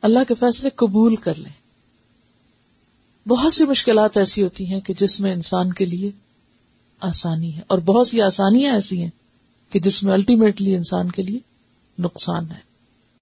اللہ 0.02 0.20
کے 0.28 0.34
فیصلے 0.34 0.70
قبول 0.70 1.16
کر 1.16 1.36
لیں۔ 1.36 1.63
بہت 3.28 3.54
سی 3.54 3.64
مشکلات 3.64 4.18
ایسی 4.18 4.44
ہوتی 4.44 4.66
ہیں 4.66 4.80
کہ 4.80 4.94
جس 4.98 5.20
میں 5.20 5.34
انسان 5.34 5.74
کے 5.74 5.86
لیے 5.86 6.12
آسانی 7.00 7.58
ہے 7.58 7.62
اور 7.68 7.78
بہت 7.78 8.08
سی 8.08 8.22
آسانیاں 8.22 8.74
ایسی 8.74 9.02
ہیں 9.02 9.10
کہ 9.70 9.80
جس 9.80 10.04
میں 10.04 10.14
الٹیمیٹلی 10.14 10.76
انسان 10.76 11.12
کے 11.12 11.24
لیے 11.24 11.40
نقصان 12.00 12.52
ہے۔ 12.52 12.73